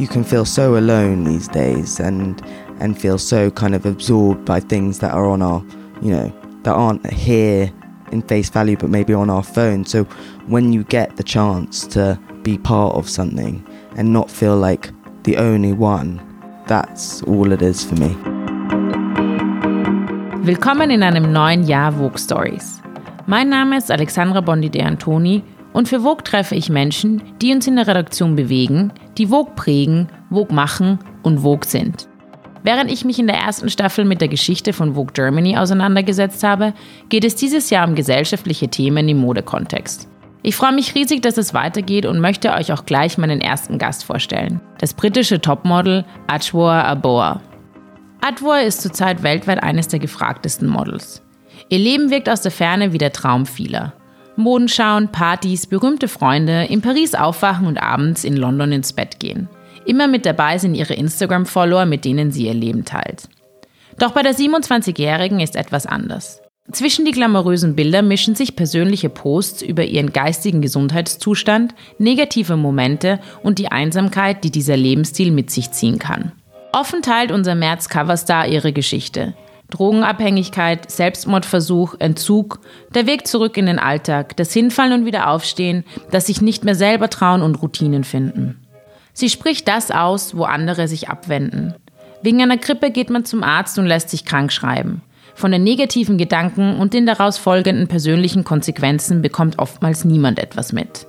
you 0.00 0.08
can 0.08 0.24
feel 0.24 0.46
so 0.46 0.78
alone 0.78 1.24
these 1.24 1.46
days 1.46 2.00
and 2.00 2.42
and 2.80 2.98
feel 2.98 3.18
so 3.18 3.50
kind 3.50 3.74
of 3.74 3.84
absorbed 3.84 4.46
by 4.46 4.58
things 4.58 5.00
that 5.00 5.12
are 5.12 5.28
on 5.28 5.42
our, 5.42 5.62
you 6.00 6.10
know, 6.10 6.32
that 6.62 6.72
aren't 6.72 7.06
here 7.12 7.70
in 8.10 8.22
face 8.22 8.48
value 8.48 8.76
but 8.78 8.88
maybe 8.88 9.12
on 9.12 9.28
our 9.28 9.42
phone. 9.42 9.84
So 9.84 10.04
when 10.46 10.72
you 10.72 10.84
get 10.84 11.16
the 11.16 11.22
chance 11.22 11.86
to 11.88 12.18
be 12.42 12.56
part 12.56 12.94
of 12.94 13.10
something 13.10 13.62
and 13.96 14.10
not 14.10 14.30
feel 14.30 14.56
like 14.56 14.90
the 15.24 15.36
only 15.36 15.74
one, 15.74 16.18
that's 16.66 17.22
all 17.24 17.52
it 17.52 17.60
is 17.60 17.84
for 17.84 17.96
me. 17.96 18.16
Willkommen 20.42 20.90
in 20.90 21.02
einem 21.02 21.30
neuen 21.30 21.68
Jahr 21.68 21.92
Vogue 21.92 22.18
Stories. 22.18 22.80
Mein 23.26 23.50
Name 23.50 23.76
ist 23.76 23.90
Alexandra 23.90 24.40
Bondi 24.40 24.70
de 24.70 24.80
Antoni 24.80 25.44
und 25.74 25.88
für 25.88 26.00
Vogue 26.00 26.24
treffe 26.24 26.54
ich 26.54 26.70
Menschen, 26.70 27.22
die 27.42 27.52
uns 27.52 27.66
in 27.66 27.76
der 27.76 27.86
Redaktion 27.86 28.34
bewegen, 28.34 28.92
die 29.20 29.26
Vogue 29.26 29.52
prägen, 29.54 30.08
Vogue 30.30 30.54
machen 30.54 30.98
und 31.22 31.40
Vogue 31.40 31.68
sind. 31.68 32.08
Während 32.62 32.90
ich 32.90 33.04
mich 33.04 33.18
in 33.18 33.26
der 33.26 33.36
ersten 33.36 33.68
Staffel 33.68 34.06
mit 34.06 34.22
der 34.22 34.28
Geschichte 34.28 34.72
von 34.72 34.94
Vogue 34.94 35.12
Germany 35.12 35.58
auseinandergesetzt 35.58 36.42
habe, 36.42 36.72
geht 37.10 37.26
es 37.26 37.34
dieses 37.34 37.68
Jahr 37.68 37.86
um 37.86 37.94
gesellschaftliche 37.94 38.68
Themen 38.68 39.08
im 39.10 39.18
Modekontext. 39.18 40.08
Ich 40.42 40.56
freue 40.56 40.72
mich 40.72 40.94
riesig, 40.94 41.20
dass 41.20 41.36
es 41.36 41.52
weitergeht 41.52 42.06
und 42.06 42.18
möchte 42.18 42.52
euch 42.54 42.72
auch 42.72 42.86
gleich 42.86 43.18
meinen 43.18 43.42
ersten 43.42 43.76
Gast 43.76 44.04
vorstellen. 44.04 44.62
Das 44.78 44.94
britische 44.94 45.38
Topmodel 45.38 46.06
Ajwa 46.26 46.82
Aboa. 46.82 47.42
Adwoa 48.22 48.60
ist 48.60 48.80
zurzeit 48.80 49.22
weltweit 49.22 49.62
eines 49.62 49.88
der 49.88 49.98
gefragtesten 49.98 50.66
Models. 50.66 51.22
Ihr 51.68 51.78
Leben 51.78 52.10
wirkt 52.10 52.30
aus 52.30 52.40
der 52.40 52.52
Ferne 52.52 52.94
wie 52.94 52.98
der 52.98 53.12
Traum 53.12 53.44
vieler. 53.44 53.92
Modenschauen, 54.40 55.08
Partys, 55.12 55.66
berühmte 55.66 56.08
Freunde, 56.08 56.64
in 56.64 56.82
Paris 56.82 57.14
aufwachen 57.14 57.66
und 57.66 57.78
abends 57.78 58.24
in 58.24 58.36
London 58.36 58.72
ins 58.72 58.92
Bett 58.92 59.20
gehen. 59.20 59.48
Immer 59.86 60.08
mit 60.08 60.26
dabei 60.26 60.58
sind 60.58 60.74
ihre 60.74 60.94
Instagram-Follower, 60.94 61.86
mit 61.86 62.04
denen 62.04 62.32
sie 62.32 62.46
ihr 62.46 62.54
Leben 62.54 62.84
teilt. 62.84 63.28
Doch 63.98 64.12
bei 64.12 64.22
der 64.22 64.34
27-Jährigen 64.34 65.40
ist 65.40 65.56
etwas 65.56 65.86
anders. 65.86 66.40
Zwischen 66.72 67.04
die 67.04 67.10
glamourösen 67.10 67.74
Bilder 67.74 68.02
mischen 68.02 68.34
sich 68.34 68.54
persönliche 68.54 69.08
Posts 69.08 69.62
über 69.62 69.84
ihren 69.84 70.12
geistigen 70.12 70.62
Gesundheitszustand, 70.62 71.74
negative 71.98 72.56
Momente 72.56 73.18
und 73.42 73.58
die 73.58 73.72
Einsamkeit, 73.72 74.44
die 74.44 74.50
dieser 74.50 74.76
Lebensstil 74.76 75.32
mit 75.32 75.50
sich 75.50 75.72
ziehen 75.72 75.98
kann. 75.98 76.32
Offen 76.72 77.02
teilt 77.02 77.32
unser 77.32 77.56
März-Coverstar 77.56 78.46
ihre 78.46 78.72
Geschichte. 78.72 79.34
Drogenabhängigkeit, 79.70 80.90
Selbstmordversuch, 80.90 81.94
Entzug, 81.98 82.60
der 82.94 83.06
Weg 83.06 83.26
zurück 83.26 83.56
in 83.56 83.66
den 83.66 83.78
Alltag, 83.78 84.36
das 84.36 84.52
Hinfallen 84.52 85.00
und 85.00 85.06
Wiederaufstehen, 85.06 85.84
das 86.10 86.26
sich 86.26 86.42
nicht 86.42 86.64
mehr 86.64 86.74
selber 86.74 87.08
trauen 87.08 87.42
und 87.42 87.56
Routinen 87.62 88.04
finden. 88.04 88.60
Sie 89.12 89.30
spricht 89.30 89.68
das 89.68 89.90
aus, 89.90 90.36
wo 90.36 90.44
andere 90.44 90.88
sich 90.88 91.08
abwenden. 91.08 91.74
Wegen 92.22 92.42
einer 92.42 92.58
Grippe 92.58 92.90
geht 92.90 93.10
man 93.10 93.24
zum 93.24 93.42
Arzt 93.42 93.78
und 93.78 93.86
lässt 93.86 94.10
sich 94.10 94.24
krank 94.24 94.52
schreiben. 94.52 95.02
Von 95.34 95.52
den 95.52 95.64
negativen 95.64 96.18
Gedanken 96.18 96.76
und 96.78 96.92
den 96.92 97.06
daraus 97.06 97.38
folgenden 97.38 97.88
persönlichen 97.88 98.44
Konsequenzen 98.44 99.22
bekommt 99.22 99.58
oftmals 99.58 100.04
niemand 100.04 100.38
etwas 100.38 100.72
mit. 100.72 101.06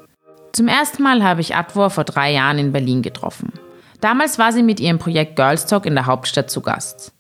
Zum 0.53 0.68
ersten 0.68 1.03
Mal 1.03 1.23
habe 1.23 1.42
ich 1.42 1.56
Adwor 1.56 1.90
vor 1.90 2.03
drei 2.03 2.31
Jahren 2.31 2.58
in 2.58 2.72
Berlin 2.72 3.02
getroffen. 3.02 3.52
Damals 4.00 4.40
war 4.40 4.52
sie 4.52 4.64
mit 4.64 4.80
ihrem 4.80 5.00
Projekt 5.00 5.36
Girls 5.36 5.66
Talk 5.66 5.86
in 5.86 5.96
der 5.96 6.06
Hauptstadt 6.06 6.50
zu 6.50 6.62
Gast. 6.62 7.14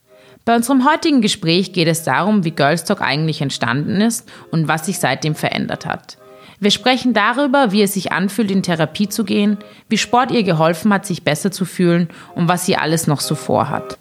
Bei 0.43 0.55
unserem 0.55 0.89
heutigen 0.89 1.21
Gespräch 1.21 1.71
geht 1.71 1.87
es 1.87 2.03
darum, 2.03 2.43
wie 2.43 2.51
Girls 2.51 2.83
Talk 2.83 3.01
eigentlich 3.01 3.41
entstanden 3.41 4.01
ist 4.01 4.27
und 4.49 4.67
was 4.67 4.87
sich 4.87 4.97
seitdem 4.97 5.35
verändert 5.35 5.85
hat. 5.85 6.17
Wir 6.59 6.71
sprechen 6.71 7.13
darüber, 7.13 7.71
wie 7.71 7.83
es 7.83 7.93
sich 7.93 8.11
anfühlt, 8.11 8.49
in 8.49 8.63
Therapie 8.63 9.07
zu 9.07 9.23
gehen, 9.23 9.57
wie 9.87 9.99
Sport 9.99 10.31
ihr 10.31 10.41
geholfen 10.41 10.91
hat, 10.91 11.05
sich 11.05 11.23
besser 11.23 11.51
zu 11.51 11.65
fühlen 11.65 12.09
und 12.33 12.47
was 12.47 12.65
sie 12.65 12.75
alles 12.75 13.05
noch 13.05 13.19
so 13.19 13.35
vorhat. 13.35 13.99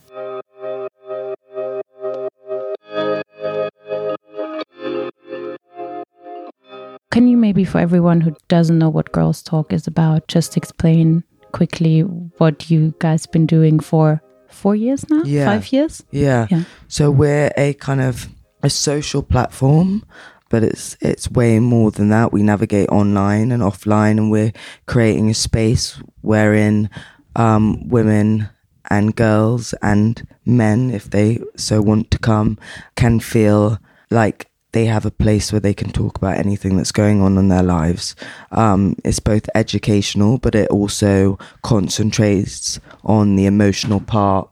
Can 7.10 7.28
you 7.28 7.36
maybe, 7.36 7.66
for 7.66 7.80
everyone 7.80 8.24
who 8.24 8.32
doesn't 8.48 8.78
know 8.78 8.92
what 8.92 9.12
Girls 9.12 9.42
Talk 9.42 9.72
is 9.72 9.86
about, 9.86 10.22
just 10.28 10.56
explain 10.56 11.22
quickly 11.52 12.02
what 12.38 12.70
you 12.70 12.94
guys 12.98 13.26
been 13.26 13.46
doing 13.46 13.80
for 13.80 14.22
four 14.60 14.76
years 14.76 15.08
now? 15.08 15.22
Yeah. 15.24 15.46
Five 15.46 15.72
years? 15.72 16.02
Yeah. 16.10 16.46
Yeah. 16.50 16.64
So 16.88 17.10
we're 17.10 17.50
a 17.56 17.72
kind 17.74 18.00
of 18.00 18.28
a 18.62 18.68
social 18.68 19.22
platform, 19.22 20.04
but 20.50 20.62
it's 20.62 20.96
it's 21.00 21.30
way 21.30 21.58
more 21.60 21.90
than 21.90 22.10
that. 22.10 22.32
We 22.32 22.42
navigate 22.42 22.88
online 22.90 23.52
and 23.52 23.62
offline, 23.62 24.18
and 24.18 24.30
we're 24.30 24.52
creating 24.86 25.30
a 25.30 25.34
space 25.34 26.00
wherein 26.20 26.90
um, 27.36 27.88
women 27.88 28.50
and 28.90 29.16
girls 29.16 29.72
and 29.80 30.26
men, 30.44 30.90
if 30.90 31.10
they 31.10 31.38
so 31.56 31.80
want 31.80 32.10
to 32.10 32.18
come, 32.18 32.58
can 32.96 33.20
feel 33.20 33.78
like 34.10 34.49
they 34.72 34.86
have 34.86 35.04
a 35.04 35.10
place 35.10 35.52
where 35.52 35.60
they 35.60 35.74
can 35.74 35.90
talk 35.90 36.16
about 36.16 36.38
anything 36.38 36.76
that's 36.76 36.92
going 36.92 37.20
on 37.20 37.36
in 37.38 37.48
their 37.48 37.62
lives. 37.62 38.14
Um, 38.52 38.96
it's 39.04 39.20
both 39.20 39.48
educational, 39.54 40.38
but 40.38 40.54
it 40.54 40.68
also 40.68 41.38
concentrates 41.62 42.78
on 43.04 43.36
the 43.36 43.46
emotional 43.46 44.00
part 44.00 44.48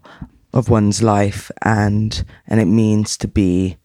of 0.53 0.69
one's 0.69 1.03
life, 1.03 1.51
and 1.63 2.25
and 2.47 2.61
it 2.61 2.67
means 2.67 3.17
to 3.19 3.29
be 3.29 3.77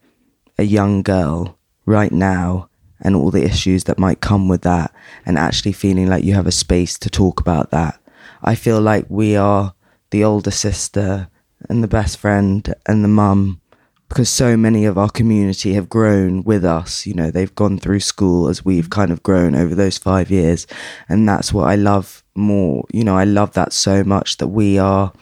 a 0.58 0.64
young 0.64 1.02
girl 1.02 1.58
right 1.86 2.12
now 2.12 2.68
and 3.00 3.14
all 3.14 3.30
the 3.30 3.44
issues 3.44 3.84
that 3.84 3.98
might 3.98 4.20
come 4.20 4.48
with 4.48 4.62
that, 4.62 4.92
and 5.26 5.38
actually 5.38 5.72
feeling 5.72 6.08
like 6.08 6.24
you 6.24 6.34
have 6.34 6.46
a 6.46 6.52
space 6.52 6.98
to 6.98 7.10
talk 7.10 7.40
about 7.40 7.70
that. 7.70 8.00
I 8.42 8.54
feel 8.54 8.80
like 8.80 9.06
we 9.08 9.36
are 9.36 9.74
the 10.10 10.24
older 10.24 10.50
sister 10.50 11.28
and 11.68 11.82
the 11.82 11.88
best 11.88 12.18
friend 12.18 12.74
and 12.86 13.04
the 13.04 13.08
mum 13.08 13.60
because 14.08 14.28
so 14.28 14.56
many 14.56 14.84
of 14.84 14.96
our 14.96 15.10
community 15.10 15.74
have 15.74 15.88
grown 15.88 16.44
with 16.44 16.64
us. 16.64 17.06
You 17.06 17.14
know, 17.14 17.30
they've 17.30 17.54
gone 17.54 17.78
through 17.78 18.00
school 18.00 18.48
as 18.48 18.64
we've 18.64 18.84
mm-hmm. 18.84 19.00
kind 19.00 19.10
of 19.10 19.22
grown 19.22 19.54
over 19.54 19.74
those 19.74 19.98
five 19.98 20.30
years. 20.30 20.66
And 21.08 21.28
that's 21.28 21.52
what 21.52 21.68
I 21.68 21.76
love 21.76 22.22
more. 22.34 22.84
You 22.92 23.04
know, 23.04 23.16
I 23.16 23.24
love 23.24 23.52
that 23.54 23.72
so 23.72 24.04
much 24.04 24.36
that 24.38 24.48
we 24.48 24.78
are, 24.78 25.12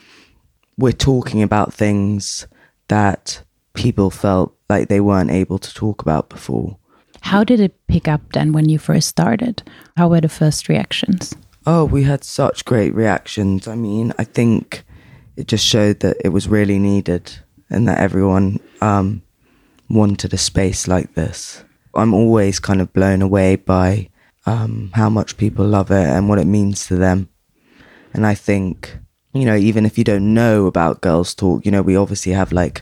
we're 0.77 0.91
talking 0.91 1.41
about 1.41 1.73
things 1.73 2.47
that 2.87 3.43
people 3.73 4.09
felt 4.11 4.55
like 4.69 4.87
they 4.87 4.99
weren't 4.99 5.31
able 5.31 5.59
to 5.59 5.73
talk 5.73 6.01
about 6.01 6.29
before. 6.29 6.77
How 7.21 7.43
did 7.43 7.59
it 7.59 7.75
pick 7.87 8.07
up 8.07 8.21
then 8.33 8.51
when 8.51 8.67
you 8.69 8.77
first 8.77 9.07
started? 9.07 9.63
How 9.95 10.09
were 10.09 10.21
the 10.21 10.29
first 10.29 10.67
reactions? 10.67 11.33
Oh, 11.65 11.85
we 11.85 12.03
had 12.03 12.23
such 12.23 12.65
great 12.65 12.93
reactions. 12.93 13.67
I 13.67 13.75
mean, 13.75 14.13
I 14.19 14.25
think 14.25 14.83
it 15.37 15.47
just 15.47 15.65
showed 15.65 16.01
that 16.01 16.17
it 16.23 16.29
was 16.29 16.47
really 16.47 16.79
needed 16.79 17.31
and 17.69 17.87
that 17.87 17.99
everyone 17.99 18.59
um, 18.83 19.21
wanted 19.89 20.33
a 20.33 20.37
space 20.37 20.87
like 20.87 21.13
this. 21.13 21.63
I'm 21.95 22.13
always 22.13 22.59
kind 22.59 22.81
of 22.81 22.91
blown 22.91 23.21
away 23.21 23.55
by 23.55 24.09
um, 24.45 24.91
how 24.93 25.09
much 25.09 25.37
people 25.37 25.65
love 25.65 25.89
it 25.91 26.07
and 26.07 26.27
what 26.27 26.39
it 26.39 26.47
means 26.47 26.87
to 26.87 26.97
them. 26.97 27.29
And 28.13 28.25
I 28.25 28.35
think, 28.35 28.97
you 29.33 29.45
know, 29.45 29.55
even 29.55 29.85
if 29.85 29.97
you 29.97 30.03
don't 30.03 30.33
know 30.33 30.65
about 30.65 31.01
Gurls 31.01 31.33
Talk, 31.33 31.65
you 31.65 31.71
know, 31.71 31.81
we 31.81 31.95
obviously 31.95 32.33
have 32.33 32.51
like 32.51 32.81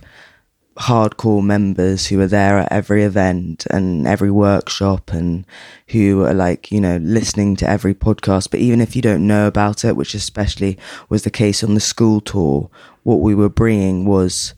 hardcore 0.78 1.44
members 1.44 2.08
who 2.08 2.20
are 2.20 2.28
there 2.28 2.58
at 2.58 2.72
every 2.72 3.04
event 3.04 3.68
and 3.70 4.08
every 4.08 4.32
workshop 4.32 5.12
and 5.12 5.46
who 5.90 6.24
are 6.26 6.34
like, 6.34 6.72
you 6.72 6.82
know, 6.82 6.98
listening 6.98 7.56
to 7.58 7.70
every 7.70 7.94
podcast. 7.94 8.50
But 8.50 8.62
even 8.62 8.82
if 8.82 8.96
you 8.96 9.02
don't 9.02 9.28
know 9.28 9.46
about 9.46 9.86
it, 9.86 9.96
which 9.96 10.16
especially 10.16 10.80
was 11.10 11.24
the 11.24 11.30
case 11.30 11.64
on 11.64 11.76
the 11.76 11.80
school 11.80 12.22
tour, 12.22 12.72
what 13.04 13.20
we 13.20 13.36
were 13.36 13.50
bringing 13.50 14.06
was 14.06 14.56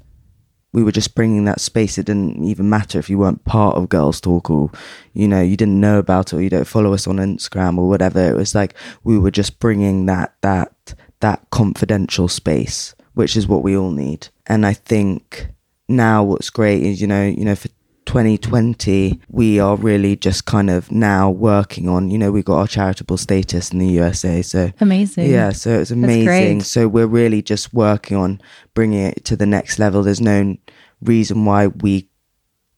we 0.73 0.84
were 0.84 0.91
just 0.91 1.16
bringing 1.16 1.45
that 1.45 1.61
space. 1.61 1.97
It 1.97 2.07
didn't 2.07 2.44
even 2.44 2.69
matter 2.69 3.00
if 3.00 3.09
you 3.09 3.19
weren't 3.19 3.45
part 3.45 3.78
of 3.78 3.89
Gurls 3.89 4.19
Talk 4.19 4.50
or, 4.50 4.72
you 5.13 5.28
know, 5.28 5.41
you 5.41 5.56
didn't 5.56 5.79
know 5.79 6.00
about 6.00 6.34
it 6.34 6.35
or 6.35 6.41
you 6.41 6.50
don't 6.50 6.67
follow 6.67 6.94
us 6.94 7.07
on 7.07 7.17
Instagram 7.17 7.78
or 7.78 7.88
whatever. 7.88 8.19
It 8.19 8.35
was 8.35 8.56
like 8.56 8.73
we 9.03 9.17
were 9.17 9.31
just 9.31 9.59
bringing 9.59 10.07
that, 10.07 10.33
that, 10.41 10.95
that 11.19 11.45
confidential 11.51 12.27
space, 12.27 12.95
which 13.13 13.38
is 13.38 13.48
what 13.48 13.62
we 13.63 13.77
all 13.77 13.92
need. 13.92 14.27
And 14.48 14.65
I 14.65 14.74
think 14.74 15.48
now 15.88 16.24
what's 16.24 16.50
great 16.50 16.81
is, 16.81 17.00
you 17.00 17.07
know, 17.07 17.24
you 17.24 17.45
know, 17.45 17.56
for 17.56 17.69
2020, 18.13 19.19
we 19.30 19.60
are 19.60 19.75
really 19.75 20.15
just 20.15 20.45
kind 20.45 20.69
of 20.69 20.92
now 20.92 21.31
working 21.31 21.89
on, 21.89 22.12
you 22.12 22.18
know, 22.19 22.31
we 22.31 22.44
got 22.44 22.60
our 22.60 22.68
charitable 22.68 23.18
status 23.18 23.71
in 23.71 23.80
the 23.80 23.88
USA. 23.88 24.44
So 24.44 24.71
Amazing. 24.80 25.31
yeah, 25.31 25.50
so 25.50 25.80
it's 25.80 25.89
amazing. 25.89 26.62
So 26.62 26.88
we're 26.88 27.07
really 27.07 27.42
just 27.42 27.74
working 27.74 28.15
on 28.15 28.39
bringing 28.75 29.04
it 29.04 29.25
to 29.25 29.36
the 29.36 29.48
next 29.48 29.80
level. 29.80 30.04
There's 30.04 30.21
no 30.21 30.56
reason 31.01 31.45
why 31.45 31.68
we 31.68 32.07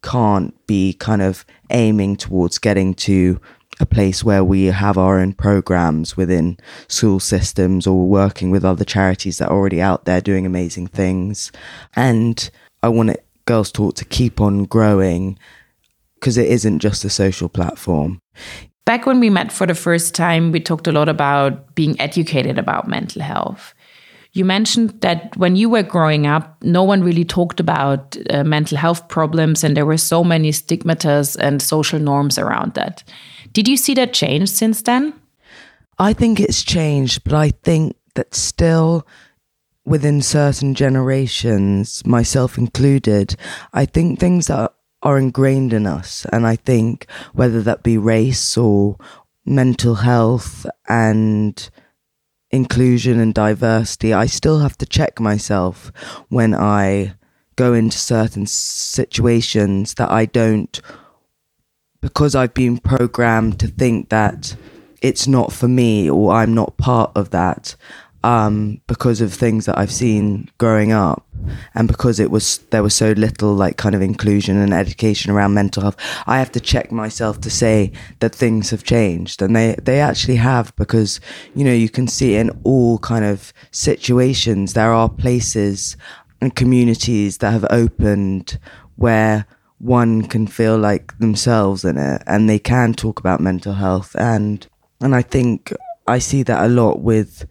can't 0.02 0.56
be 0.68 0.94
kind 0.94 1.22
of 1.22 1.46
aiming 1.70 2.16
towards 2.16 2.58
getting 2.58 2.94
to 2.94 3.42
a 3.82 3.86
place 3.86 4.24
where 4.24 4.42
we 4.46 4.68
have 4.68 4.98
our 4.98 5.20
own 5.20 5.34
programs 5.34 6.16
within 6.16 6.58
school 6.88 7.20
systems 7.20 7.86
or 7.86 8.08
working 8.08 8.52
with 8.52 8.64
other 8.64 8.86
charities 8.86 9.40
that 9.40 9.50
are 9.50 9.58
already 9.58 9.82
out 9.82 10.06
there 10.06 10.22
doing 10.22 10.46
amazing 10.46 10.88
things. 10.88 11.52
And 11.94 12.50
I 12.82 12.88
want 12.88 13.10
it, 13.10 13.25
Gurls 13.46 13.72
Talk 13.72 13.96
to 13.96 14.06
keep 14.06 14.42
on 14.42 14.66
growing 14.66 15.38
because 16.16 16.38
it 16.38 16.48
isn't 16.48 16.80
just 16.80 17.06
a 17.06 17.10
social 17.10 17.50
platform. 17.50 18.20
Back 18.86 19.06
when 19.06 19.20
we 19.20 19.30
met 19.30 19.52
for 19.52 19.66
the 19.66 19.76
first 19.76 20.14
time, 20.14 20.52
we 20.52 20.60
talked 20.60 20.88
a 20.88 20.92
lot 20.92 21.10
about 21.10 21.74
being 21.76 22.00
educated 22.00 22.60
about 22.60 22.88
mental 22.88 23.22
health. 23.22 23.74
You 24.34 24.46
mentioned 24.46 25.00
that 25.02 25.36
when 25.38 25.56
you 25.56 25.70
were 25.70 25.82
growing 25.82 26.28
up, 26.28 26.62
no 26.62 26.84
one 26.84 27.04
really 27.04 27.24
talked 27.24 27.60
about 27.60 28.18
uh, 28.30 28.44
mental 28.44 28.78
health 28.78 29.08
problems, 29.08 29.64
and 29.64 29.78
there 29.78 29.86
were 29.86 29.98
so 29.98 30.24
many 30.24 30.52
stigmatas 30.52 31.38
and 31.40 31.62
social 31.62 32.00
norms 32.00 32.38
around 32.38 32.74
that. 32.74 33.04
Did 33.54 33.68
you 33.68 33.78
see 33.78 33.94
that 33.94 34.14
change 34.14 34.50
since 34.50 34.82
then? 34.82 35.14
I 35.98 36.12
think 36.14 36.40
it's 36.40 36.64
changed, 36.64 37.24
but 37.24 37.34
I 37.34 37.52
think 37.64 37.96
that 38.16 38.36
still 38.36 39.08
within 39.86 40.22
certain 40.22 40.74
generations, 40.74 42.06
myself 42.06 42.58
included, 42.58 43.36
I 43.72 43.86
think 43.86 44.20
things 44.20 44.48
that 44.48 44.74
are 45.04 45.18
ingrained 45.18 45.72
in 45.72 45.86
us. 45.86 46.26
And 46.34 46.48
I 46.48 46.56
think 46.56 47.06
whether 47.34 47.62
that 47.62 47.84
be 47.84 47.98
race 47.98 48.58
or 48.58 48.98
mental 49.46 49.96
health 49.96 50.66
and 50.90 51.70
inclusion 52.50 53.20
and 53.20 53.34
diversity, 53.34 54.14
I 54.14 54.26
still 54.26 54.60
have 54.60 54.78
to 54.80 54.86
check 54.86 55.20
myself 55.20 55.92
when 56.30 56.56
I 56.56 57.14
go 57.56 57.74
into 57.74 57.98
certain 57.98 58.48
situations 58.48 59.94
that 59.94 60.10
I 60.10 60.26
don't, 60.26 60.82
because 62.02 62.34
I've 62.34 62.54
been 62.54 62.80
programmed 62.80 63.60
to 63.60 63.68
think 63.68 64.10
that 64.10 64.56
it's 65.02 65.28
not 65.28 65.54
for 65.54 65.68
me 65.68 66.10
or 66.10 66.34
I'm 66.34 66.56
not 66.56 66.78
part 66.78 67.12
of 67.16 67.30
that. 67.30 67.76
Um, 68.26 68.82
because 68.88 69.22
of 69.22 69.32
things 69.32 69.66
that 69.66 69.78
I've 69.78 69.92
seen 69.92 70.50
growing 70.58 70.92
up, 70.92 71.24
and 71.76 71.88
because 71.88 72.20
it 72.20 72.32
was 72.32 72.58
there 72.72 72.82
was 72.82 72.96
so 72.96 73.12
little 73.12 73.54
like 73.54 73.78
kind 73.78 73.94
of 73.94 74.02
inclusion 74.02 74.58
and 74.58 74.74
education 74.74 75.32
around 75.32 75.54
mental 75.54 75.84
health, 75.84 75.98
I 76.26 76.40
have 76.40 76.52
to 76.54 76.60
check 76.60 76.92
myself 76.92 77.40
to 77.42 77.52
say 77.52 77.92
that 78.22 78.34
things 78.34 78.72
have 78.72 78.84
changed, 78.84 79.44
and 79.44 79.56
they 79.56 79.76
they 79.82 80.00
actually 80.00 80.38
have 80.38 80.76
because 80.76 81.20
you 81.54 81.64
know 81.64 81.74
you 81.74 81.90
can 81.90 82.08
see 82.08 82.36
in 82.36 82.50
all 82.64 82.98
kind 82.98 83.26
of 83.26 83.54
situations. 83.72 84.74
There 84.74 84.92
are 84.92 85.10
places 85.10 85.96
and 86.42 86.56
communities 86.56 87.38
that 87.40 87.52
have 87.52 87.68
opened 87.70 88.60
where 88.96 89.46
one 89.80 90.24
can 90.24 90.48
feel 90.48 90.78
like 90.78 91.18
themselves 91.20 91.84
in 91.84 91.98
it 91.98 92.22
and 92.26 92.50
they 92.50 92.60
can 92.60 92.94
talk 92.94 93.20
about 93.20 93.40
mental 93.40 93.74
health. 93.74 94.16
And 94.18 94.66
and 95.02 95.16
I 95.16 95.22
think 95.22 95.72
I 96.08 96.20
see 96.20 96.44
that 96.44 96.66
a 96.66 96.70
lot 96.70 97.02
with 97.02 97.46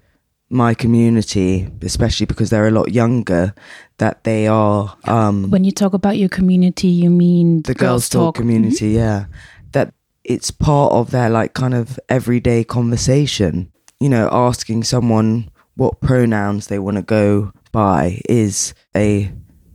my 0.50 0.74
community, 0.74 1.68
especially 1.82 2.26
because 2.26 2.50
they're 2.50 2.68
a 2.68 2.70
lot 2.70 2.92
younger, 2.92 3.54
that 3.98 4.24
they 4.24 4.46
are. 4.46 4.96
Um, 5.04 5.50
when 5.50 5.64
you 5.64 5.72
talk 5.72 5.94
about 5.94 6.18
your 6.18 6.28
community, 6.28 6.88
you 6.88 7.10
mean 7.10 7.62
the 7.62 7.74
Gurls, 7.74 8.08
Talk, 8.08 8.36
community, 8.36 8.92
mm-hmm. 8.92 8.98
yeah. 8.98 9.26
That 9.72 9.94
it's 10.22 10.50
part 10.50 10.92
of 10.92 11.10
their 11.10 11.30
like 11.30 11.54
kind 11.54 11.74
of 11.74 11.98
everyday 12.08 12.64
conversation. 12.64 13.72
You 14.00 14.08
know, 14.08 14.28
asking 14.32 14.84
someone 14.84 15.50
what 15.76 16.00
pronouns 16.00 16.66
they 16.66 16.78
want 16.78 16.96
to 16.96 17.02
go 17.02 17.52
by 17.72 18.20
is 18.28 18.74
a 18.96 19.32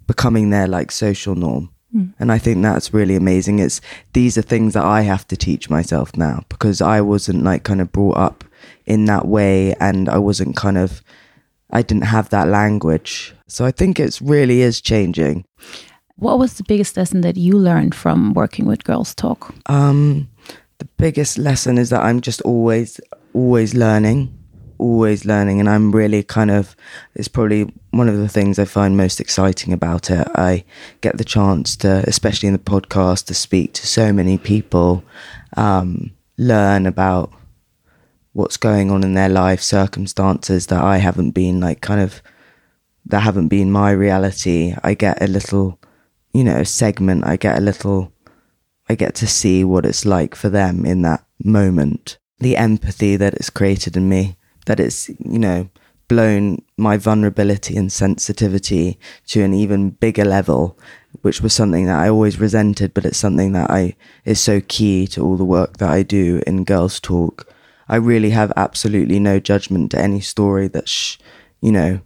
becoming 0.07 0.49
their 0.49 0.67
like 0.67 0.91
social 0.91 1.35
norm. 1.35 1.69
Mm. 1.95 2.13
And 2.19 2.31
I 2.31 2.37
think 2.37 2.61
that's 2.61 2.93
really 2.93 3.15
amazing. 3.15 3.59
It's 3.59 3.81
these 4.13 4.37
are 4.37 4.43
things 4.43 4.73
that 4.73 4.85
I 4.85 5.01
have 5.01 5.27
to 5.27 5.37
teach 5.37 5.69
myself 5.69 6.15
now 6.15 6.43
because 6.49 6.81
I 6.81 7.01
wasn't 7.01 7.43
like 7.43 7.63
kind 7.63 7.81
of 7.81 7.91
brought 7.91 8.17
up 8.17 8.43
in 8.89 9.05
that 9.05 9.27
way 9.27 9.73
and 9.79 10.09
I 10.09 10.17
wasn't 10.17 10.57
kind 10.57 10.77
of 10.77 11.01
I 11.71 11.83
didn't 11.83 12.05
have 12.05 12.29
that 12.29 12.47
language. 12.47 13.33
So 13.47 13.63
I 13.63 13.71
think 13.71 13.99
it 13.99 14.19
really 14.21 14.61
is 14.61 14.81
changing. 14.81 15.45
What 16.15 16.39
was 16.39 16.55
the 16.55 16.63
biggest 16.63 16.97
lesson 16.97 17.21
that 17.21 17.37
you 17.37 17.57
learned 17.57 17.95
from 17.95 18.33
working 18.33 18.65
with 18.65 18.83
Gurls 18.83 19.15
Talk? 19.15 19.53
Um, 19.67 20.29
the 20.79 20.87
biggest 20.97 21.37
lesson 21.37 21.77
is 21.77 21.91
that 21.91 22.03
I'm 22.03 22.21
just 22.21 22.41
always, 22.41 22.99
always 23.33 23.73
learning, 23.73 24.35
always 24.79 25.25
learning. 25.25 25.59
And 25.59 25.69
I'm 25.69 25.91
really 25.91 26.23
kind 26.23 26.51
of, 26.51 26.75
it's 27.15 27.27
probably 27.27 27.71
one 27.91 28.09
of 28.09 28.17
the 28.17 28.27
things 28.27 28.59
I 28.59 28.65
find 28.65 28.97
most 28.97 29.21
exciting 29.21 29.71
about 29.71 30.09
it. 30.09 30.27
I 30.35 30.65
get 31.01 31.17
the 31.17 31.23
chance 31.23 31.75
to, 31.77 32.03
especially 32.07 32.47
in 32.47 32.53
the 32.53 32.59
podcast, 32.59 33.25
to 33.27 33.33
speak 33.33 33.73
to 33.73 33.87
so 33.87 34.11
many 34.11 34.37
people, 34.37 35.03
um, 35.55 36.11
learn 36.37 36.85
about 36.85 37.31
what's 38.33 38.57
going 38.57 38.91
on 38.91 39.03
in 39.03 39.13
their 39.13 39.29
life, 39.29 39.61
circumstances 39.61 40.67
that 40.67 40.83
I 40.83 40.97
haven't 40.97 41.31
been 41.31 41.59
like 41.59 41.81
kind 41.81 42.01
of 42.01 42.21
that 43.05 43.21
haven't 43.21 43.47
been 43.47 43.71
my 43.71 43.91
reality. 43.91 44.75
I 44.83 44.93
get 44.93 45.21
a 45.21 45.27
little, 45.27 45.79
you 46.33 46.43
know, 46.43 46.63
segment. 46.63 47.25
I 47.25 47.37
get 47.37 47.57
a 47.57 47.61
little, 47.61 48.13
I 48.87 48.95
get 48.95 49.15
to 49.15 49.27
see 49.27 49.63
what 49.63 49.85
it's 49.85 50.05
like 50.05 50.35
for 50.35 50.49
them 50.49 50.85
in 50.85 51.01
that 51.01 51.25
moment. 51.43 52.17
The 52.39 52.55
empathy 52.55 53.15
that 53.15 53.33
it's 53.33 53.49
created 53.49 53.97
in 53.97 54.07
me, 54.07 54.37
that 54.67 54.79
it's, 54.79 55.09
you 55.09 55.39
know, 55.39 55.69
blown 56.07 56.63
my 56.77 56.97
vulnerability 56.97 57.75
and 57.75 57.91
sensitivity 57.91 58.99
to 59.27 59.43
an 59.43 59.53
even 59.53 59.91
bigger 59.91 60.25
level, 60.25 60.77
which 61.21 61.41
was 61.41 61.53
something 61.53 61.85
that 61.85 61.99
I 61.99 62.09
always 62.09 62.39
resented, 62.39 62.93
but 62.93 63.05
it's 63.05 63.17
something 63.17 63.53
that 63.53 63.69
I 63.71 63.95
is 64.23 64.39
so 64.39 64.61
key 64.61 65.07
to 65.07 65.23
all 65.23 65.37
the 65.37 65.45
work 65.45 65.77
that 65.77 65.89
I 65.89 66.03
do 66.03 66.41
in 66.45 66.63
Gurls 66.63 66.99
Talk 66.99 67.51
I 67.89 67.95
really 67.95 68.29
have 68.29 68.53
absolutely 68.55 69.19
no 69.19 69.39
judgment 69.39 69.91
to 69.91 69.99
any 69.99 70.21
story 70.21 70.67
that's, 70.67 71.17
you 71.59 71.71
know, 71.71 72.01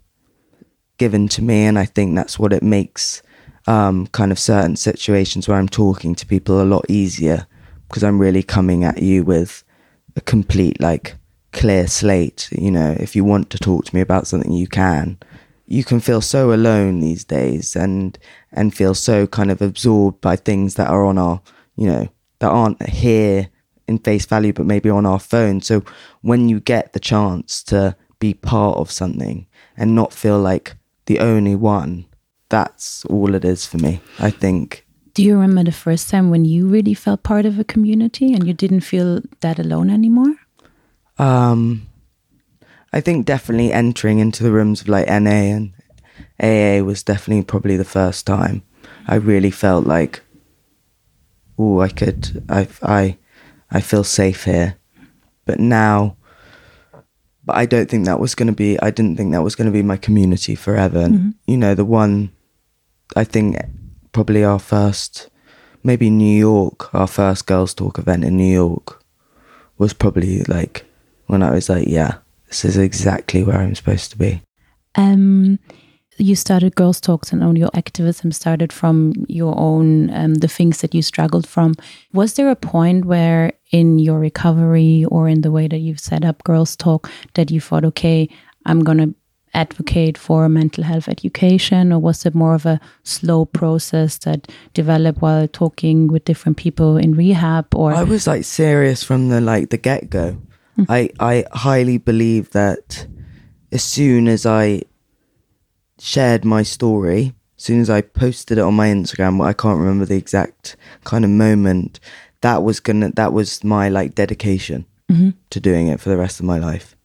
given 0.98 1.28
to 1.28 1.42
me. 1.42 1.66
And 1.66 1.78
I 1.78 1.86
think 1.86 2.16
that's 2.16 2.40
what 2.40 2.54
it 2.54 2.64
makes 2.64 3.22
um, 3.68 4.08
kind 4.08 4.32
of 4.32 4.40
certain 4.40 4.78
situations 4.78 5.48
where 5.48 5.58
I'm 5.58 5.68
talking 5.68 6.16
to 6.16 6.26
people 6.26 6.62
a 6.62 6.64
lot 6.64 6.86
easier 6.88 7.48
because 7.88 8.04
I'm 8.04 8.20
really 8.20 8.44
coming 8.44 8.86
at 8.86 9.02
you 9.02 9.24
with 9.24 9.64
a 10.16 10.22
complete, 10.22 10.80
like, 10.80 11.16
clear 11.52 11.88
slate. 11.88 12.50
You 12.52 12.72
know, 12.72 12.96
if 12.98 13.14
you 13.14 13.26
want 13.26 13.50
to 13.50 13.60
talk 13.60 13.86
to 13.86 13.96
me 13.96 14.02
about 14.02 14.26
something, 14.26 14.54
you 14.54 14.68
can. 14.68 15.18
You 15.66 15.84
can 15.84 16.00
feel 16.00 16.22
so 16.22 16.54
alone 16.54 17.00
these 17.00 17.24
days 17.24 17.76
and 17.76 18.18
and 18.52 18.76
feel 18.76 18.94
so 18.94 19.28
kind 19.28 19.50
of 19.50 19.62
absorbed 19.62 20.22
by 20.22 20.36
things 20.36 20.76
that 20.76 20.90
are 20.90 21.06
on 21.06 21.18
our, 21.18 21.42
you 21.76 21.88
know, 21.88 22.08
that 22.40 22.50
aren't 22.50 22.82
here 22.88 23.50
in 23.94 24.00
face 24.00 24.26
value, 24.26 24.54
but 24.54 24.66
maybe 24.66 24.90
on 24.90 25.06
our 25.06 25.20
phone. 25.20 25.62
So 25.62 25.84
when 26.22 26.50
you 26.50 26.60
get 26.60 26.94
the 26.94 27.00
chance 27.00 27.64
to 27.64 27.96
be 28.20 28.34
part 28.34 28.78
of 28.78 28.92
something 28.92 29.48
and 29.78 29.96
not 29.96 30.14
feel 30.14 30.40
like 30.40 30.76
the 31.06 31.20
only 31.20 31.56
one, 31.56 32.06
that's 32.50 33.06
all 33.06 33.36
it 33.36 33.46
is 33.46 33.66
for 33.66 33.78
me, 33.78 34.02
I 34.20 34.30
think. 34.30 34.86
Do 35.14 35.24
you 35.24 35.36
remember 35.36 35.64
the 35.64 35.72
first 35.72 36.10
time 36.10 36.30
when 36.30 36.46
you 36.46 36.68
really 36.68 36.94
felt 36.94 37.24
part 37.24 37.46
of 37.46 37.60
a 37.60 37.64
community 37.64 38.34
and 38.34 38.48
you 38.48 38.54
didn't 38.54 38.82
feel 38.82 39.22
that 39.42 39.60
alone 39.60 39.90
anymore? 39.90 40.36
Um, 41.20 41.88
I 42.92 43.02
think 43.02 43.26
definitely 43.26 43.72
entering 43.72 44.20
into 44.20 44.44
the 44.44 44.52
rooms 44.52 44.82
of 44.82 44.88
like 44.88 45.08
NA 45.08 45.54
and 45.58 45.74
AA 46.42 46.84
was 46.84 47.04
definitely 47.04 47.44
probably 47.44 47.78
the 47.78 47.86
first 47.86 48.26
time 48.26 48.64
I 49.08 49.16
really 49.16 49.52
felt 49.52 49.86
like, 49.86 50.22
oh, 51.58 51.82
I 51.82 51.90
could, 51.90 52.44
I, 52.50 52.68
I, 52.82 53.18
I 53.74 53.82
feel 53.82 54.04
safe 54.04 54.46
here. 54.46 54.78
But 55.46 55.60
now, 55.60 56.16
but 57.44 57.58
I 57.58 57.66
don't 57.66 57.90
think 57.90 58.06
that 58.06 58.20
was 58.20 58.36
going 58.36 58.48
to 58.48 58.54
be, 58.54 58.80
I 58.80 58.92
didn't 58.92 59.18
think 59.18 59.32
that 59.34 59.44
was 59.44 59.56
going 59.56 59.66
to 59.66 59.74
be 59.74 59.84
my 59.84 59.98
community 59.98 60.56
forever. 60.56 61.00
And, 61.00 61.16
mm-hmm. 61.16 61.30
you 61.48 61.58
know, 61.58 61.76
the 61.76 61.84
one, 61.84 62.32
I 63.16 63.26
think 63.26 63.58
probably 64.14 64.44
our 64.44 64.60
first, 64.60 65.30
maybe 65.84 66.10
New 66.10 66.38
York, 66.38 66.94
our 66.94 67.08
first 67.08 67.46
Gurls 67.46 67.74
Talk 67.74 68.00
event 68.00 68.24
in 68.24 68.38
New 68.38 68.52
York 68.52 69.04
was 69.78 69.92
probably 69.92 70.44
like 70.44 70.86
when 71.26 71.44
I 71.44 71.52
was 71.52 71.68
like, 71.68 71.88
yeah, 71.88 72.20
this 72.48 72.64
is 72.64 72.78
exactly 72.78 73.44
where 73.44 73.58
I'm 73.58 73.76
supposed 73.76 74.12
to 74.12 74.18
be. 74.18 74.42
Um, 74.96 75.60
you 76.18 76.36
started 76.36 76.76
Gurls 76.76 77.02
Talks 77.02 77.32
and 77.32 77.44
all 77.44 77.58
your 77.58 77.70
activism 77.74 78.32
started 78.32 78.72
from 78.72 79.14
your 79.28 79.58
own, 79.58 80.10
um, 80.12 80.36
the 80.36 80.48
things 80.48 80.82
that 80.82 80.94
you 80.94 81.02
struggled 81.02 81.48
from. 81.48 81.76
Was 82.14 82.34
there 82.36 82.50
a 82.50 82.56
point 82.56 83.06
where 83.06 83.54
in 83.72 84.00
your 84.00 84.20
recovery 84.20 85.06
or 85.06 85.28
in 85.28 85.42
the 85.42 85.52
way 85.52 85.68
that 85.68 85.80
you've 85.80 86.00
set 86.00 86.24
up 86.24 86.44
Gurls 86.44 86.76
Talk 86.76 87.10
that 87.34 87.52
you 87.52 87.60
thought, 87.60 87.86
okay, 87.86 88.30
I'm 88.66 88.84
going 88.84 89.00
to 89.00 89.16
advocate 89.54 90.18
for 90.18 90.50
mental 90.50 90.84
health 90.84 91.08
education 91.08 91.94
or 91.94 92.00
was 92.00 92.26
it 92.26 92.34
more 92.34 92.56
of 92.56 92.66
a 92.66 92.80
slow 93.04 93.46
process 93.46 94.18
that 94.20 94.52
developed 94.74 95.22
while 95.22 95.48
talking 95.48 96.08
with 96.08 96.26
different 96.26 96.58
people 96.58 96.98
in 96.98 97.14
rehab 97.14 97.68
or 97.76 97.94
I 97.94 98.04
was 98.04 98.26
like 98.26 98.46
serious 98.46 99.04
from 99.04 99.30
the 99.30 99.40
like 99.42 99.70
the 99.70 99.78
get-go. 99.78 100.42
Mm. 100.80 100.86
I 100.90 101.10
I 101.20 101.46
highly 101.52 102.00
believe 102.00 102.50
that 102.52 103.06
as 103.72 103.84
soon 103.84 104.28
as 104.28 104.46
I 104.46 104.82
shared 106.04 106.44
my 106.44 106.64
story, 106.64 107.34
as 107.58 107.64
soon 107.64 107.80
as 107.80 107.90
I 107.90 108.02
posted 108.02 108.58
it 108.58 108.62
on 108.62 108.74
my 108.74 108.90
Instagram, 108.90 109.44
I 109.44 109.54
can't 109.54 109.80
remember 109.80 110.06
the 110.06 110.18
exact 110.18 110.76
kind 111.06 111.24
of 111.24 111.32
moment, 111.32 112.02
that 112.42 112.62
was 112.62 112.82
gonna, 112.82 113.12
that 113.12 113.32
was 113.32 113.64
my 113.64 113.88
like 113.88 114.14
dedication 114.14 114.86
mm-hmm. 115.10 115.30
to 115.50 115.60
doing 115.62 115.88
it 115.88 116.02
for 116.02 116.10
the 116.10 116.18
rest 116.18 116.42
of 116.42 116.46
my 116.46 116.58
life. 116.58 116.98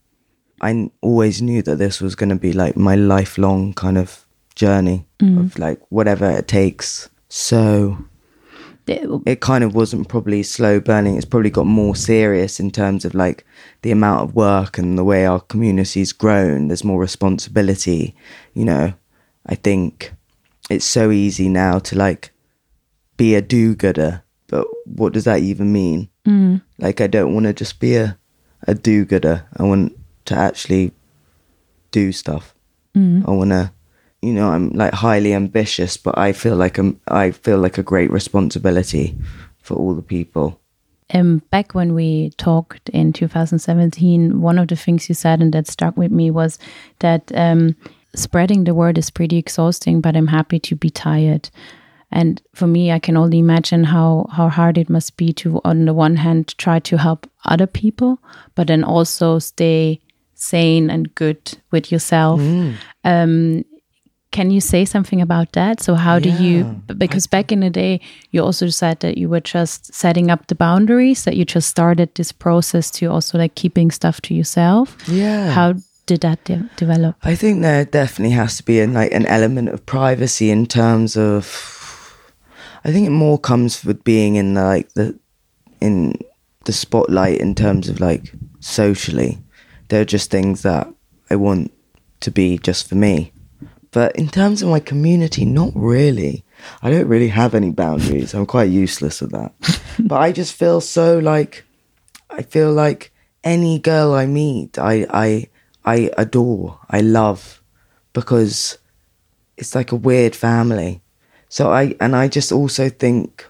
I 0.60 0.90
always 1.00 1.40
knew 1.40 1.62
that 1.62 1.76
this 1.76 2.00
was 2.00 2.16
gonna 2.16 2.34
be 2.34 2.52
like 2.52 2.76
my 2.76 2.96
lifelong 2.96 3.72
kind 3.74 3.96
of 3.96 4.26
journey 4.56 5.06
mm-hmm. 5.20 5.38
of 5.38 5.58
like 5.60 5.80
whatever 5.90 6.28
it 6.28 6.48
takes. 6.48 7.08
So 7.28 7.98
it 8.88 9.40
kind 9.40 9.64
of 9.64 9.74
wasn't 9.74 10.08
probably 10.08 10.42
slow 10.42 10.80
burning. 10.80 11.16
It's 11.16 11.24
probably 11.24 11.50
got 11.50 11.66
more 11.66 11.94
serious 11.94 12.58
in 12.58 12.70
terms 12.70 13.04
of 13.04 13.14
like 13.14 13.44
the 13.82 13.90
amount 13.90 14.22
of 14.22 14.34
work 14.34 14.78
and 14.78 14.98
the 14.98 15.04
way 15.04 15.26
our 15.26 15.40
community's 15.40 16.12
grown. 16.12 16.68
There's 16.68 16.84
more 16.84 17.00
responsibility. 17.00 18.14
You 18.54 18.64
know, 18.64 18.92
I 19.46 19.54
think 19.54 20.12
it's 20.70 20.84
so 20.84 21.10
easy 21.10 21.48
now 21.48 21.78
to 21.80 21.96
like 21.96 22.30
be 23.16 23.34
a 23.34 23.42
do 23.42 23.74
gooder, 23.74 24.22
but 24.46 24.66
what 24.84 25.12
does 25.12 25.24
that 25.24 25.40
even 25.40 25.72
mean? 25.72 26.08
Mm. 26.26 26.62
Like, 26.78 27.00
I 27.00 27.06
don't 27.06 27.34
want 27.34 27.46
to 27.46 27.52
just 27.52 27.80
be 27.80 27.96
a, 27.96 28.18
a 28.66 28.74
do 28.74 29.04
gooder. 29.04 29.46
I 29.56 29.64
want 29.64 29.98
to 30.26 30.34
actually 30.34 30.92
do 31.90 32.12
stuff. 32.12 32.54
I 33.26 33.30
want 33.30 33.50
to, 33.50 33.72
you 34.22 34.32
know, 34.32 34.50
I'm 34.50 34.70
like 34.70 34.92
highly 34.92 35.32
ambitious, 35.32 35.96
but 35.96 36.18
I 36.18 36.32
feel 36.32 36.56
like 36.56 36.78
I'm, 36.78 37.00
I 37.08 37.30
feel 37.30 37.58
like 37.58 37.78
a 37.78 37.82
great 37.82 38.10
responsibility 38.10 39.16
for 39.60 39.74
all 39.74 39.94
the 39.94 40.02
people. 40.02 40.60
Um, 41.14 41.38
back 41.50 41.74
when 41.74 41.94
we 41.94 42.30
talked 42.36 42.88
in 42.90 43.12
2017, 43.12 44.40
one 44.40 44.58
of 44.58 44.68
the 44.68 44.76
things 44.76 45.08
you 45.08 45.14
said 45.14 45.40
and 45.40 45.52
that 45.54 45.66
stuck 45.66 45.96
with 45.96 46.10
me 46.10 46.30
was 46.30 46.58
that 46.98 47.32
um, 47.34 47.76
spreading 48.14 48.64
the 48.64 48.74
word 48.74 48.98
is 48.98 49.10
pretty 49.10 49.38
exhausting, 49.38 50.00
but 50.00 50.16
I'm 50.16 50.26
happy 50.26 50.58
to 50.60 50.74
be 50.76 50.90
tired. 50.90 51.48
And 52.10 52.42
for 52.54 52.66
me, 52.66 52.90
I 52.90 52.98
can 52.98 53.16
only 53.16 53.38
imagine 53.38 53.84
how, 53.84 54.26
how 54.32 54.48
hard 54.48 54.78
it 54.78 54.90
must 54.90 55.16
be 55.16 55.32
to, 55.34 55.60
on 55.64 55.84
the 55.84 55.94
one 55.94 56.16
hand, 56.16 56.56
try 56.58 56.78
to 56.80 56.96
help 56.96 57.30
other 57.44 57.66
people, 57.66 58.18
but 58.54 58.66
then 58.66 58.82
also 58.82 59.38
stay 59.38 60.00
sane 60.34 60.88
and 60.88 61.14
good 61.14 61.58
with 61.70 61.90
yourself. 61.92 62.40
Um, 63.04 63.64
can 64.30 64.50
you 64.50 64.60
say 64.60 64.84
something 64.84 65.22
about 65.22 65.52
that? 65.52 65.82
So, 65.82 65.94
how 65.94 66.18
do 66.18 66.28
you, 66.28 66.58
Yeah, 66.58 66.94
because 66.96 67.26
back 67.26 67.50
in 67.50 67.60
the 67.60 67.70
day, 67.70 68.00
you 68.30 68.44
also 68.44 68.68
said 68.68 69.00
that 69.00 69.16
you 69.16 69.28
were 69.28 69.40
just 69.40 69.94
setting 69.94 70.30
up 70.30 70.48
the 70.48 70.54
boundaries, 70.54 71.24
that 71.24 71.36
you 71.36 71.44
just 71.44 71.68
started 71.68 72.14
this 72.14 72.32
process 72.32 72.90
to 72.92 73.06
also 73.06 73.38
like 73.38 73.54
keeping 73.54 73.90
stuff 73.90 74.20
to 74.22 74.34
yourself. 74.34 74.96
Yeah. 75.08 75.50
How 75.50 75.74
did 76.06 76.20
that 76.20 76.44
de- 76.44 76.68
develop? 76.76 77.16
I 77.22 77.34
think 77.34 77.62
there 77.62 77.84
definitely 77.84 78.34
has 78.34 78.56
to 78.58 78.62
be 78.62 78.80
an, 78.80 78.92
like 78.94 79.12
an 79.12 79.26
element 79.26 79.70
of 79.70 79.86
privacy 79.86 80.50
in 80.50 80.66
terms 80.66 81.16
of. 81.16 81.74
I 82.84 82.92
think 82.92 83.06
it 83.06 83.10
more 83.10 83.38
comes 83.38 83.84
with 83.84 84.04
being 84.04 84.36
in 84.36 84.54
the, 84.54 84.62
like 84.62 84.92
the 84.92 85.18
in 85.80 86.14
the 86.64 86.72
spotlight 86.72 87.40
in 87.40 87.54
terms 87.54 87.88
of 87.88 87.98
like 87.98 88.32
socially. 88.60 89.38
There 89.88 90.02
are 90.02 90.06
just 90.06 90.30
things 90.30 90.62
that 90.62 90.86
I 91.30 91.36
want 91.36 91.72
to 92.20 92.30
be 92.30 92.58
just 92.58 92.88
for 92.88 92.94
me. 92.94 93.32
But 93.98 94.14
in 94.14 94.28
terms 94.28 94.62
of 94.62 94.68
my 94.68 94.78
community, 94.78 95.44
not 95.44 95.72
really. 95.74 96.44
I 96.82 96.88
don't 96.88 97.08
really 97.08 97.30
have 97.30 97.52
any 97.52 97.72
boundaries. 97.72 98.32
I'm 98.32 98.46
quite 98.46 98.70
useless 98.70 99.22
at 99.22 99.32
that. 99.32 99.52
but 99.98 100.20
I 100.20 100.30
just 100.30 100.52
feel 100.54 100.80
so 100.80 101.18
like 101.18 101.64
I 102.30 102.42
feel 102.42 102.72
like 102.72 103.10
any 103.42 103.80
girl 103.80 104.14
I 104.14 104.26
meet, 104.26 104.78
I 104.78 105.04
I 105.10 105.48
I 105.84 106.12
adore, 106.16 106.78
I 106.88 107.00
love 107.00 107.60
because 108.12 108.78
it's 109.56 109.74
like 109.74 109.90
a 109.90 109.96
weird 109.96 110.36
family. 110.36 111.02
So 111.48 111.72
I 111.72 111.96
and 112.00 112.14
I 112.14 112.28
just 112.28 112.52
also 112.52 112.88
think 112.88 113.48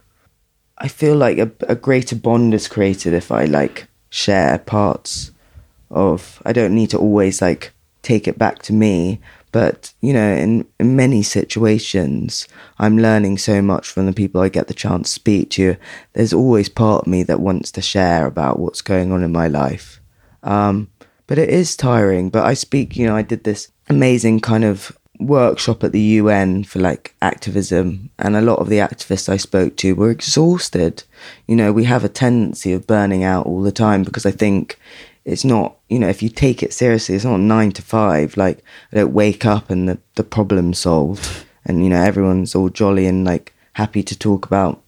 I 0.78 0.88
feel 0.88 1.14
like 1.14 1.36
a, 1.36 1.50
a 1.68 1.74
greater 1.74 2.16
bond 2.16 2.54
is 2.54 2.68
created 2.68 3.12
if 3.12 3.30
I 3.30 3.44
like 3.44 3.86
share 4.08 4.56
parts 4.56 5.30
of 5.90 6.40
I 6.46 6.54
don't 6.54 6.74
need 6.74 6.88
to 6.88 6.98
always 6.98 7.42
like 7.42 7.74
take 8.00 8.26
it 8.26 8.38
back 8.38 8.62
to 8.62 8.72
me 8.72 9.20
but 9.52 9.92
you 10.00 10.12
know 10.12 10.32
in, 10.32 10.66
in 10.78 10.96
many 10.96 11.22
situations 11.22 12.46
I'm 12.78 12.98
learning 12.98 13.38
so 13.38 13.62
much 13.62 13.88
from 13.88 14.06
the 14.06 14.12
people 14.12 14.40
I 14.40 14.48
get 14.48 14.68
the 14.68 14.74
chance 14.74 15.08
to 15.08 15.14
speak 15.14 15.50
to. 15.50 15.76
There's 16.12 16.32
always 16.32 16.68
part 16.68 17.02
of 17.02 17.10
me 17.10 17.22
that 17.24 17.40
wants 17.40 17.70
to 17.72 17.82
share 17.82 18.26
about 18.26 18.58
what's 18.58 18.82
going 18.82 19.12
on 19.12 19.22
in 19.22 19.32
my 19.32 19.48
life. 19.48 20.00
Um, 20.42 20.88
but 21.26 21.38
it 21.38 21.50
is 21.50 21.76
tiring. 21.76 22.30
But 22.30 22.44
I 22.46 22.54
speak 22.54 22.96
you 22.96 23.06
know 23.06 23.16
I 23.16 23.22
did 23.22 23.44
this 23.44 23.70
amazing 23.88 24.40
kind 24.40 24.64
of 24.64 24.96
workshop 25.18 25.82
at 25.82 25.92
the 25.92 26.00
UN 26.00 26.64
for 26.64 26.78
like 26.78 27.14
activism. 27.20 28.10
And 28.18 28.36
a 28.36 28.40
lot 28.40 28.58
of 28.58 28.68
the 28.68 28.78
activists 28.78 29.28
I 29.28 29.36
spoke 29.36 29.76
to 29.78 29.94
were 29.94 30.10
exhausted. 30.10 31.04
You 31.46 31.56
know, 31.56 31.72
we 31.72 31.84
have 31.84 32.04
a 32.04 32.08
tendency 32.08 32.72
of 32.72 32.86
burning 32.86 33.24
out 33.24 33.46
all 33.46 33.62
the 33.62 33.72
time 33.72 34.02
because 34.04 34.26
I 34.26 34.30
think 34.30 34.78
it's 35.28 35.44
not, 35.44 35.76
you 35.90 35.98
know, 35.98 36.08
if 36.08 36.22
you 36.22 36.30
take 36.30 36.62
it 36.62 36.72
seriously, 36.72 37.14
it's 37.14 37.26
not 37.26 37.40
nine 37.40 37.70
to 37.72 37.82
five. 37.82 38.38
Like 38.38 38.64
I 38.90 38.96
don't 38.96 39.12
wake 39.12 39.44
up 39.44 39.68
and 39.68 39.86
the, 39.86 39.98
the 40.14 40.24
problem's 40.24 40.78
solved 40.78 41.44
and, 41.66 41.84
you 41.84 41.90
know, 41.90 42.00
everyone's 42.00 42.54
all 42.54 42.70
jolly 42.70 43.04
and 43.06 43.26
like 43.26 43.52
happy 43.74 44.02
to 44.04 44.18
talk 44.18 44.46
about 44.46 44.82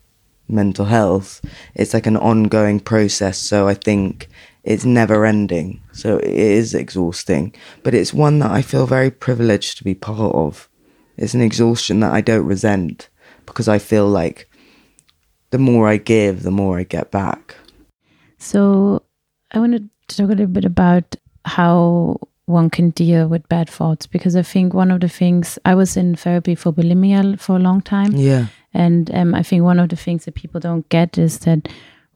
mental 0.48 0.86
health. 0.86 1.42
It's 1.74 1.92
like 1.92 2.06
an 2.06 2.16
ongoing 2.16 2.80
process. 2.80 3.36
So 3.36 3.68
I 3.68 3.74
think 3.74 4.30
it's 4.64 4.86
never 4.86 5.26
ending. 5.26 5.82
So 5.92 6.16
it 6.16 6.32
is 6.32 6.74
exhausting, 6.74 7.54
but 7.82 7.92
it's 7.92 8.14
one 8.14 8.38
that 8.38 8.50
I 8.50 8.62
feel 8.62 8.86
very 8.86 9.10
privileged 9.10 9.76
to 9.76 9.84
be 9.84 9.94
part 9.94 10.34
of. 10.34 10.70
It's 11.18 11.34
an 11.34 11.42
exhaustion 11.42 12.00
that 12.00 12.14
I 12.14 12.22
don't 12.22 12.46
resent 12.46 13.10
because 13.44 13.68
I 13.68 13.78
feel 13.78 14.08
like 14.08 14.48
the 15.50 15.58
more 15.58 15.86
I 15.86 15.98
give, 15.98 16.44
the 16.44 16.50
more 16.50 16.78
I 16.78 16.84
get 16.84 17.10
back. 17.10 17.56
So, 18.38 19.02
I 19.52 19.58
wanted 19.58 19.82
to 19.82 19.90
talk 20.16 20.26
a 20.26 20.30
little 20.30 20.46
bit 20.46 20.64
about 20.64 21.16
how 21.44 22.16
one 22.46 22.68
can 22.70 22.90
deal 22.90 23.28
with 23.28 23.48
bad 23.48 23.68
thoughts 23.70 24.06
because 24.06 24.34
I 24.34 24.42
think 24.42 24.74
one 24.74 24.90
of 24.90 25.00
the 25.00 25.08
things 25.08 25.58
I 25.64 25.74
was 25.74 25.96
in 25.96 26.16
therapy 26.16 26.54
for 26.56 26.72
bulimia 26.72 27.38
for 27.38 27.56
a 27.56 27.60
long 27.60 27.80
time. 27.80 28.12
Yeah. 28.12 28.46
And 28.74 29.10
um, 29.14 29.34
I 29.34 29.42
think 29.42 29.62
one 29.64 29.78
of 29.78 29.88
the 29.88 29.96
things 29.96 30.24
that 30.24 30.34
people 30.34 30.60
don't 30.60 30.88
get 30.88 31.16
is 31.18 31.38
that 31.40 31.68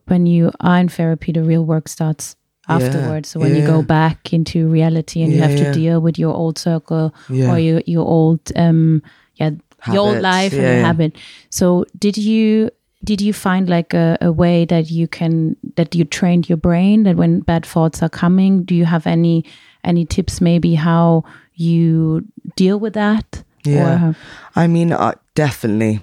when 0.07 0.27
you 0.27 0.51
are 0.61 0.79
in 0.79 0.89
therapy, 0.89 1.33
the 1.33 1.43
real 1.43 1.65
work 1.65 1.89
starts 1.89 2.37
Yeah, 2.69 2.77
afterwards. 2.77 3.29
So 3.29 3.41
when 3.41 3.55
you 3.55 3.67
go 3.67 3.83
back 3.83 4.33
into 4.33 4.69
reality 4.69 5.23
and 5.23 5.33
you 5.33 5.39
Yeah, 5.39 5.49
have 5.49 5.59
to 5.59 5.73
deal 5.73 6.01
with 6.01 6.19
your 6.19 6.35
old 6.35 6.59
circle 6.59 7.15
Yeah. 7.29 7.51
or 7.53 7.59
your 7.59 7.83
your 7.87 8.07
old 8.07 8.41
um 8.57 9.03
yeah 9.37 9.51
your 9.93 9.99
old 10.03 10.23
life 10.23 10.53
and 10.53 10.63
yeah, 10.63 10.77
yeah. 10.81 10.87
habit. 10.87 11.17
So 11.51 11.85
did 11.99 12.17
you 12.17 12.71
did 13.05 13.21
you 13.21 13.33
find 13.33 13.69
like 13.69 13.95
a, 13.95 14.17
a 14.21 14.33
way 14.33 14.65
that 14.65 14.91
you 14.91 15.07
can 15.07 15.57
that 15.77 15.95
you 15.95 16.05
trained 16.05 16.49
your 16.49 16.57
brain 16.57 17.03
that 17.05 17.17
when 17.17 17.41
bad 17.41 17.67
thoughts 17.67 18.03
are 18.03 18.09
coming, 18.09 18.65
do 18.65 18.75
you 18.75 18.87
have 18.87 19.07
any 19.07 19.45
any 19.85 20.05
tips 20.05 20.41
maybe 20.41 20.75
how 20.75 21.25
you 21.55 22.25
deal 22.57 22.81
with 22.81 22.95
that? 22.95 23.45
Yeah. 23.65 24.11
Or 24.11 24.17
I 24.57 24.67
mean, 24.67 24.93
I 24.93 25.15
definitely. 25.35 26.01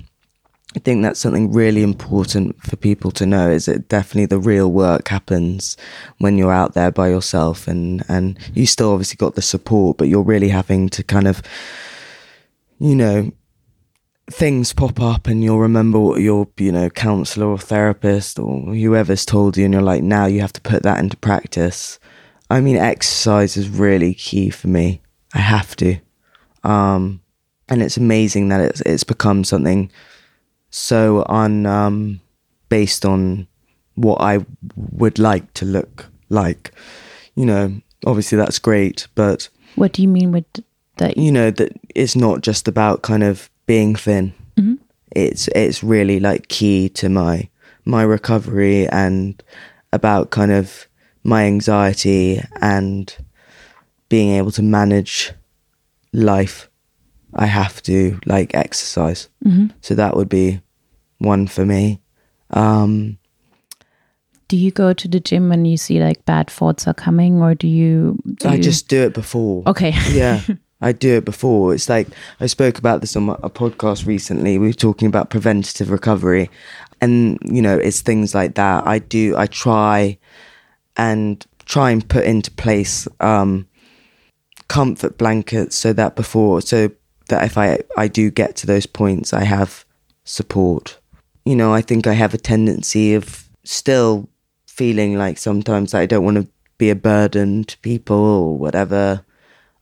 I 0.74 0.80
think 0.80 1.04
that's 1.04 1.20
something 1.20 1.52
really 1.52 1.84
important 1.84 2.56
for 2.64 2.78
people 2.78 3.12
to 3.12 3.26
know 3.26 3.50
is 3.50 3.66
that 3.66 3.90
definitely 3.90 4.28
the 4.28 4.40
real 4.40 4.72
work 4.72 5.10
happens 5.10 5.76
when 6.20 6.38
you're 6.38 6.54
out 6.54 6.76
there 6.76 6.92
by 6.92 7.10
yourself 7.10 7.68
and, 7.68 8.06
and 8.08 8.40
you 8.54 8.66
still 8.66 8.94
obviously 8.94 9.18
got 9.18 9.36
the 9.36 9.42
support, 9.42 9.98
but 9.98 10.08
you're 10.08 10.24
really 10.24 10.48
having 10.48 10.88
to 10.88 11.04
kind 11.04 11.28
of, 11.28 11.42
you 12.80 12.96
know, 12.96 13.34
things 14.34 14.74
pop 14.74 15.00
up 15.00 15.28
and 15.28 15.44
you'll 15.44 15.60
remember 15.60 16.00
what 16.00 16.22
your, 16.22 16.48
you 16.58 16.72
know, 16.72 16.90
counselor 16.90 17.48
or 17.48 17.58
therapist 17.58 18.40
or 18.40 18.74
whoever's 18.74 19.26
told 19.26 19.58
you 19.58 19.66
and 19.66 19.74
you're 19.74 19.84
like, 19.84 20.04
now 20.04 20.26
you 20.26 20.42
have 20.42 20.54
to 20.54 20.62
put 20.62 20.84
that 20.84 21.00
into 21.00 21.18
practice. 21.18 22.00
I 22.50 22.62
mean, 22.62 22.78
exercise 22.78 23.58
is 23.58 23.70
really 23.70 24.14
key 24.14 24.50
for 24.50 24.68
me. 24.68 25.02
I 25.34 25.40
have 25.40 25.76
to. 25.78 25.98
Um, 26.64 27.22
and 27.70 27.82
it's 27.82 27.98
amazing 27.98 28.50
that 28.50 28.62
it's 28.62 28.82
it's 28.82 29.06
become 29.06 29.44
something 29.44 29.90
so 30.70 31.26
un 31.30 31.66
um, 31.66 32.20
based 32.70 33.06
on 33.06 33.48
what 33.96 34.22
I 34.22 34.46
would 34.76 35.20
like 35.20 35.54
to 35.56 35.66
look 35.66 36.08
like. 36.30 36.72
You 37.36 37.46
know, 37.46 37.82
obviously 38.06 38.38
that's 38.38 38.60
great, 38.60 39.08
but 39.16 39.48
what 39.76 39.94
do 39.94 40.02
you 40.02 40.08
mean 40.10 40.32
with 40.32 40.46
that? 40.98 41.18
you 41.18 41.32
know 41.32 41.50
that 41.52 41.72
it's 41.96 42.16
not 42.16 42.42
just 42.42 42.68
about 42.68 43.02
kind 43.02 43.24
of 43.24 43.50
being 43.72 43.96
thin. 43.98 44.34
It's 45.16 45.48
it's 45.56 45.84
really 45.84 46.20
like 46.20 46.48
key 46.48 46.90
to 46.90 47.10
my 47.10 47.50
my 47.86 48.04
recovery 48.04 48.88
and 48.88 49.44
about 49.94 50.30
kind 50.30 50.52
of 50.52 50.88
my 51.24 51.44
anxiety 51.46 52.42
and 52.62 53.16
being 54.10 54.38
able 54.40 54.52
to 54.52 54.62
manage 54.64 55.32
life. 56.14 56.70
I 57.34 57.46
have 57.48 57.82
to 57.84 58.20
like 58.26 58.56
exercise. 58.58 59.30
So 59.82 59.96
that 59.96 60.16
would 60.16 60.30
be 60.30 60.62
one 61.20 61.48
for 61.48 61.66
me. 61.66 62.00
Um, 62.50 63.18
Do 64.48 64.58
you 64.58 64.72
go 64.72 64.94
to 64.94 65.08
the 65.08 65.20
gym 65.20 65.50
when 65.50 65.66
you 65.66 65.78
see 65.78 66.00
like 66.04 66.26
bad 66.26 66.50
thoughts 66.50 66.88
are 66.88 66.94
coming, 67.06 67.42
or 67.42 67.56
do 67.56 67.68
you? 67.68 68.18
Do 68.36 68.50
I 68.50 68.56
you- 68.56 68.64
just 68.64 68.90
do 68.90 69.02
it 69.08 69.14
before. 69.14 69.64
okay. 69.68 69.94
yeah 70.12 70.42
i 70.82 70.92
do 70.92 71.18
it 71.18 71.26
before. 71.26 71.74
It's 71.74 71.90
like 71.90 72.08
i 72.40 72.46
spoke 72.48 72.78
about 72.78 73.02
this 73.02 73.16
on 73.16 73.30
a 73.30 73.50
podcast 73.50 74.06
recently. 74.06 74.58
We 74.58 74.68
were 74.68 74.74
talking 74.74 75.08
about 75.08 75.30
preventative 75.30 75.90
recovery. 75.90 76.50
And 77.00 77.40
you 77.44 77.62
know 77.62 77.78
it's 77.78 78.02
things 78.02 78.36
like 78.36 78.56
that. 78.56 78.86
I 78.86 79.00
do 79.00 79.36
i 79.38 79.48
try 79.48 80.18
and 80.98 81.46
try 81.66 81.92
and 81.92 82.08
put 82.08 82.26
into 82.26 82.52
place 82.52 83.08
um 83.20 83.68
comfort 84.68 85.18
blankets 85.18 85.76
so 85.76 85.94
that 85.94 86.16
before 86.16 86.62
so 86.62 86.90
that 87.28 87.44
if 87.44 87.58
i 87.58 87.78
i 87.98 88.08
do 88.08 88.32
get 88.32 88.56
to 88.56 88.66
those 88.66 88.86
points 88.86 89.34
i 89.34 89.44
have 89.44 89.86
support. 90.24 91.00
You 91.46 91.56
know, 91.56 91.74
I 91.74 91.82
think 91.82 92.08
I 92.08 92.14
have 92.14 92.34
a 92.34 92.38
tendency 92.38 93.14
of 93.14 93.50
still 93.64 94.30
feeling 94.68 95.18
like 95.18 95.38
sometimes 95.38 95.94
I 95.94 96.06
don't 96.06 96.24
want 96.24 96.38
to 96.38 96.48
be 96.78 96.90
a 96.90 96.96
burden 96.96 97.64
to 97.66 97.78
people 97.80 98.18
or 98.18 98.58
whatever. 98.58 99.26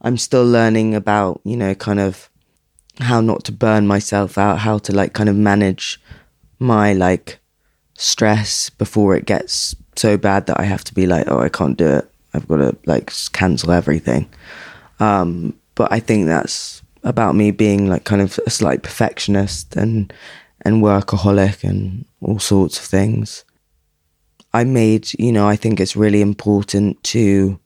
I'm 0.01 0.17
still 0.17 0.45
learning 0.45 0.95
about, 0.95 1.41
you 1.43 1.57
know, 1.57 1.75
kind 1.75 1.99
of 1.99 2.29
how 2.99 3.21
not 3.21 3.43
to 3.45 3.51
burn 3.51 3.87
myself 3.87 4.37
out, 4.37 4.59
how 4.59 4.77
to 4.79 4.93
like 4.93 5.13
kind 5.13 5.29
of 5.29 5.35
manage 5.35 5.99
my 6.59 6.93
like 6.93 7.39
stress 7.95 8.69
before 8.69 9.15
it 9.15 9.25
gets 9.25 9.75
so 9.95 10.17
bad 10.17 10.47
that 10.47 10.59
I 10.59 10.63
have 10.63 10.83
to 10.85 10.93
be 10.93 11.05
like, 11.05 11.25
oh, 11.27 11.39
I 11.39 11.49
can't 11.49 11.77
do 11.77 11.87
it. 11.87 12.09
I've 12.33 12.47
got 12.47 12.57
to 12.57 12.77
like 12.85 13.11
cancel 13.33 13.71
everything. 13.71 14.29
Um, 14.99 15.53
but 15.75 15.91
I 15.91 15.99
think 15.99 16.25
that's 16.25 16.81
about 17.03 17.35
me 17.35 17.51
being 17.51 17.87
like 17.87 18.03
kind 18.03 18.21
of 18.21 18.39
a 18.45 18.49
slight 18.49 18.83
perfectionist 18.83 19.75
and 19.75 20.13
and 20.63 20.83
workaholic 20.83 21.63
and 21.63 22.05
all 22.21 22.39
sorts 22.39 22.77
of 22.77 22.85
things. 22.85 23.45
I 24.53 24.63
made, 24.65 25.07
you 25.17 25.31
know, 25.31 25.47
I 25.47 25.55
think 25.55 25.79
it's 25.79 25.95
really 25.95 26.21
important 26.21 27.01
to, 27.03 27.59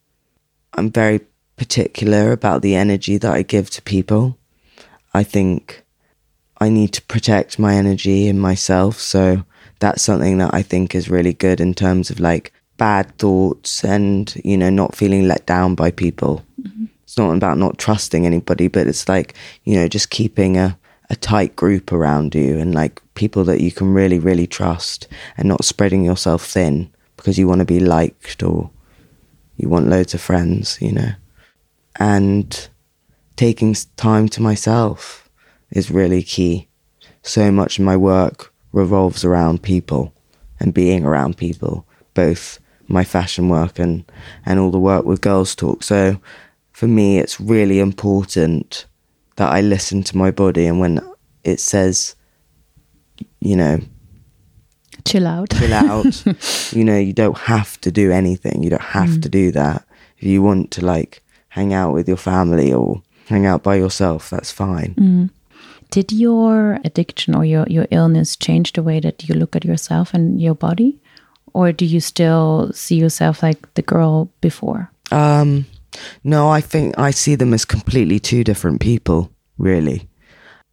I'm 0.74 0.92
very 0.92 1.22
particular 1.58 2.32
about 2.32 2.62
the 2.62 2.76
energy 2.76 3.18
that 3.18 3.32
I 3.32 3.42
give 3.42 3.70
to 3.72 3.82
people. 3.82 4.38
I 5.14 5.24
think 5.24 5.84
I 6.60 6.70
need 6.70 6.94
to 6.94 7.02
protect 7.04 7.60
my 7.60 7.76
energy 7.76 8.28
in 8.28 8.40
myself. 8.40 9.00
So 9.00 9.44
that's 9.80 10.02
something 10.02 10.38
that 10.38 10.54
I 10.54 10.62
think 10.62 10.96
is 10.96 11.10
really 11.10 11.34
good 11.34 11.60
in 11.60 11.74
terms 11.74 12.10
of 12.10 12.20
like 12.20 12.54
bad 12.78 13.18
thoughts 13.18 13.84
and, 13.84 14.34
you 14.44 14.58
know, 14.58 14.70
not 14.70 14.96
feeling 14.96 15.28
let 15.28 15.46
down 15.46 15.76
by 15.76 15.92
people. 15.92 16.44
Mm-hmm. 16.62 16.86
It's 17.04 17.18
not 17.18 17.36
about 17.36 17.58
not 17.58 17.78
trusting 17.78 18.26
anybody, 18.26 18.68
but 18.68 18.88
it's 18.88 19.08
like, 19.08 19.36
you 19.66 19.76
know, 19.76 19.88
just 19.88 20.10
keeping 20.10 20.58
a, 20.58 20.78
a 21.10 21.16
tight 21.16 21.56
group 21.56 21.92
around 21.92 22.34
you 22.34 22.58
and 22.58 22.74
like 22.74 23.02
people 23.14 23.44
that 23.44 23.62
you 23.62 23.72
can 23.72 23.94
really, 23.94 24.20
really 24.20 24.48
trust 24.48 25.08
and 25.38 25.48
not 25.48 25.66
spreading 25.66 26.04
yourself 26.04 26.46
thin 26.46 26.90
because 27.18 27.38
you 27.38 27.48
want 27.48 27.60
to 27.60 27.66
be 27.66 27.80
liked 27.80 28.42
or 28.42 28.72
you 29.58 29.70
want 29.70 29.90
loads 29.90 30.14
of 30.14 30.22
friends, 30.22 30.78
you 30.82 30.92
know. 30.92 31.12
And 32.00 32.68
taking 33.36 33.76
time 33.98 34.28
to 34.30 34.42
myself 34.42 35.30
is 35.72 35.92
really 35.92 36.24
key. 36.24 36.68
So 37.22 37.52
much 37.52 37.80
of 37.80 37.86
my 37.86 37.98
work 37.98 38.54
revolves 38.72 39.24
around 39.24 39.64
people 39.64 40.14
and 40.60 40.74
being 40.74 41.06
around 41.06 41.38
people, 41.38 41.86
both 42.14 42.60
my 42.88 43.04
fashion 43.04 43.50
work 43.50 43.80
and, 43.80 44.10
and 44.46 44.60
all 44.60 44.72
the 44.72 44.80
work 44.80 45.06
with 45.06 45.22
Gurls 45.22 45.56
Talk. 45.56 45.84
So 45.84 46.20
for 46.72 46.88
me, 46.88 47.20
it's 47.20 47.40
really 47.40 47.80
important 47.80 48.86
that 49.36 49.52
I 49.52 49.62
listen 49.62 50.04
to 50.04 50.18
my 50.18 50.32
body 50.32 50.66
and 50.66 50.80
when 50.80 51.00
it 51.44 51.60
says, 51.60 52.16
you 53.40 53.56
know, 53.56 53.80
chill 55.06 55.28
out, 55.28 55.50
chill 55.52 55.74
out, 55.74 56.26
you 56.72 56.84
know, 56.84 56.98
you 56.98 57.14
don't 57.14 57.38
have 57.38 57.80
to 57.82 57.92
do 57.92 58.12
anything. 58.12 58.64
You 58.64 58.70
don't 58.72 58.82
have 58.82 59.10
mm. 59.10 59.22
to 59.24 59.30
do 59.30 59.52
that. 59.52 59.86
If 60.18 60.24
you 60.24 60.42
want 60.42 60.72
to 60.72 60.86
like 60.86 61.23
hang 61.54 61.72
out 61.72 61.94
with 61.94 62.08
your 62.08 62.18
family 62.18 62.74
or 62.74 63.04
hang 63.28 63.46
out 63.46 63.62
by 63.62 63.76
yourself, 63.76 64.32
that's 64.32 64.52
fine. 64.52 64.96
Mm. 64.96 65.30
Did 65.92 66.12
your 66.12 66.80
addiction 66.84 67.36
or 67.36 67.46
your, 67.46 67.68
your 67.70 67.86
illness 67.92 68.36
change 68.36 68.74
the 68.74 68.82
way 68.82 69.00
that 69.00 69.30
you 69.30 69.36
look 69.36 69.56
at 69.56 69.64
yourself 69.64 70.16
and 70.16 70.42
your 70.42 70.56
body? 70.56 71.00
Or 71.54 71.72
do 71.72 71.86
you 71.86 72.00
still 72.00 72.72
see 72.74 72.96
yourself 72.96 73.44
like 73.44 73.72
the 73.76 73.84
girl 73.84 74.32
before? 74.42 74.90
Um, 75.12 75.68
no, 76.24 76.50
I 76.50 76.60
think 76.60 76.98
I 76.98 77.12
see 77.12 77.36
them 77.36 77.54
as 77.54 77.66
completely 77.66 78.20
two 78.20 78.44
different 78.44 78.82
people, 78.82 79.30
really. 79.60 80.10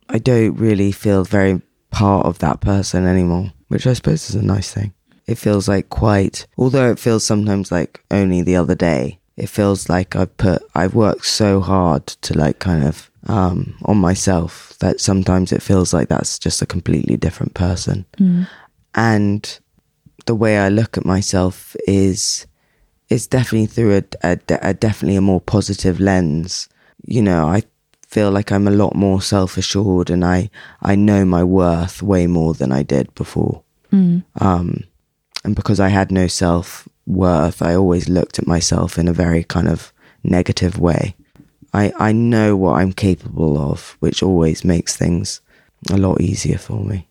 I 0.08 0.16
don't 0.16 0.54
really 0.54 0.92
feel 0.92 1.24
very 1.24 1.60
part 1.90 2.24
of 2.24 2.38
that 2.38 2.62
person 2.62 3.04
anymore, 3.04 3.52
which 3.68 3.86
I 3.86 3.92
suppose 3.92 4.30
is 4.30 4.36
a 4.36 4.42
nice 4.42 4.72
thing. 4.72 4.94
It 5.26 5.36
feels 5.36 5.68
like 5.68 5.90
quite, 5.90 6.46
although 6.56 6.90
it 6.90 6.98
feels 6.98 7.22
sometimes 7.22 7.70
like 7.70 8.02
only 8.10 8.40
the 8.40 8.56
other 8.56 8.74
day, 8.74 9.19
it 9.36 9.48
feels 9.48 9.88
like 9.88 10.16
I've 10.16 10.36
put, 10.36 10.62
I've 10.74 10.94
worked 10.94 11.26
so 11.26 11.60
hard 11.60 12.06
to 12.06 12.36
like 12.36 12.58
kind 12.58 12.84
of, 12.84 13.10
um, 13.26 13.76
on 13.84 13.98
myself 13.98 14.74
that 14.80 15.00
sometimes 15.00 15.52
it 15.52 15.62
feels 15.62 15.92
like 15.92 16.08
that's 16.08 16.38
just 16.38 16.62
a 16.62 16.66
completely 16.66 17.16
different 17.16 17.54
person. 17.54 18.06
Mm. 18.18 18.48
And 18.94 19.58
the 20.26 20.34
way 20.34 20.58
I 20.58 20.68
look 20.68 20.96
at 20.96 21.04
myself 21.04 21.76
is, 21.86 22.46
it's 23.08 23.26
definitely 23.26 23.66
through 23.66 23.96
a, 23.98 24.04
a, 24.22 24.38
a, 24.62 24.74
definitely 24.74 25.16
a 25.16 25.20
more 25.20 25.40
positive 25.40 26.00
lens. 26.00 26.68
You 27.04 27.22
know, 27.22 27.48
I 27.48 27.62
feel 28.06 28.30
like 28.30 28.50
I'm 28.52 28.68
a 28.68 28.72
lot 28.72 28.94
more 28.94 29.22
self 29.22 29.56
assured 29.56 30.10
and 30.10 30.24
I 30.24 30.50
I 30.82 30.96
know 30.96 31.24
my 31.24 31.44
worth 31.44 32.02
way 32.02 32.26
more 32.26 32.54
than 32.54 32.72
I 32.72 32.82
did 32.82 33.14
before. 33.14 33.62
Mm. 33.92 34.24
Um, 34.40 34.84
and 35.44 35.56
because 35.56 35.80
I 35.80 35.88
had 35.88 36.10
no 36.10 36.26
self 36.26 36.88
worth, 37.10 37.62
I 37.62 37.74
always 37.74 38.08
looked 38.08 38.38
at 38.38 38.46
myself 38.46 38.98
in 38.98 39.08
a 39.08 39.12
very 39.12 39.44
kind 39.44 39.68
of 39.68 39.92
negative 40.22 40.78
way. 40.78 41.14
I 41.72 41.92
I 41.98 42.12
know 42.12 42.56
what 42.56 42.80
I'm 42.80 42.92
capable 42.92 43.58
of, 43.58 43.96
which 44.00 44.22
always 44.22 44.64
makes 44.64 44.96
things 44.96 45.40
a 45.90 45.96
lot 45.96 46.20
easier 46.20 46.58
for 46.58 46.84
me. 46.84 47.06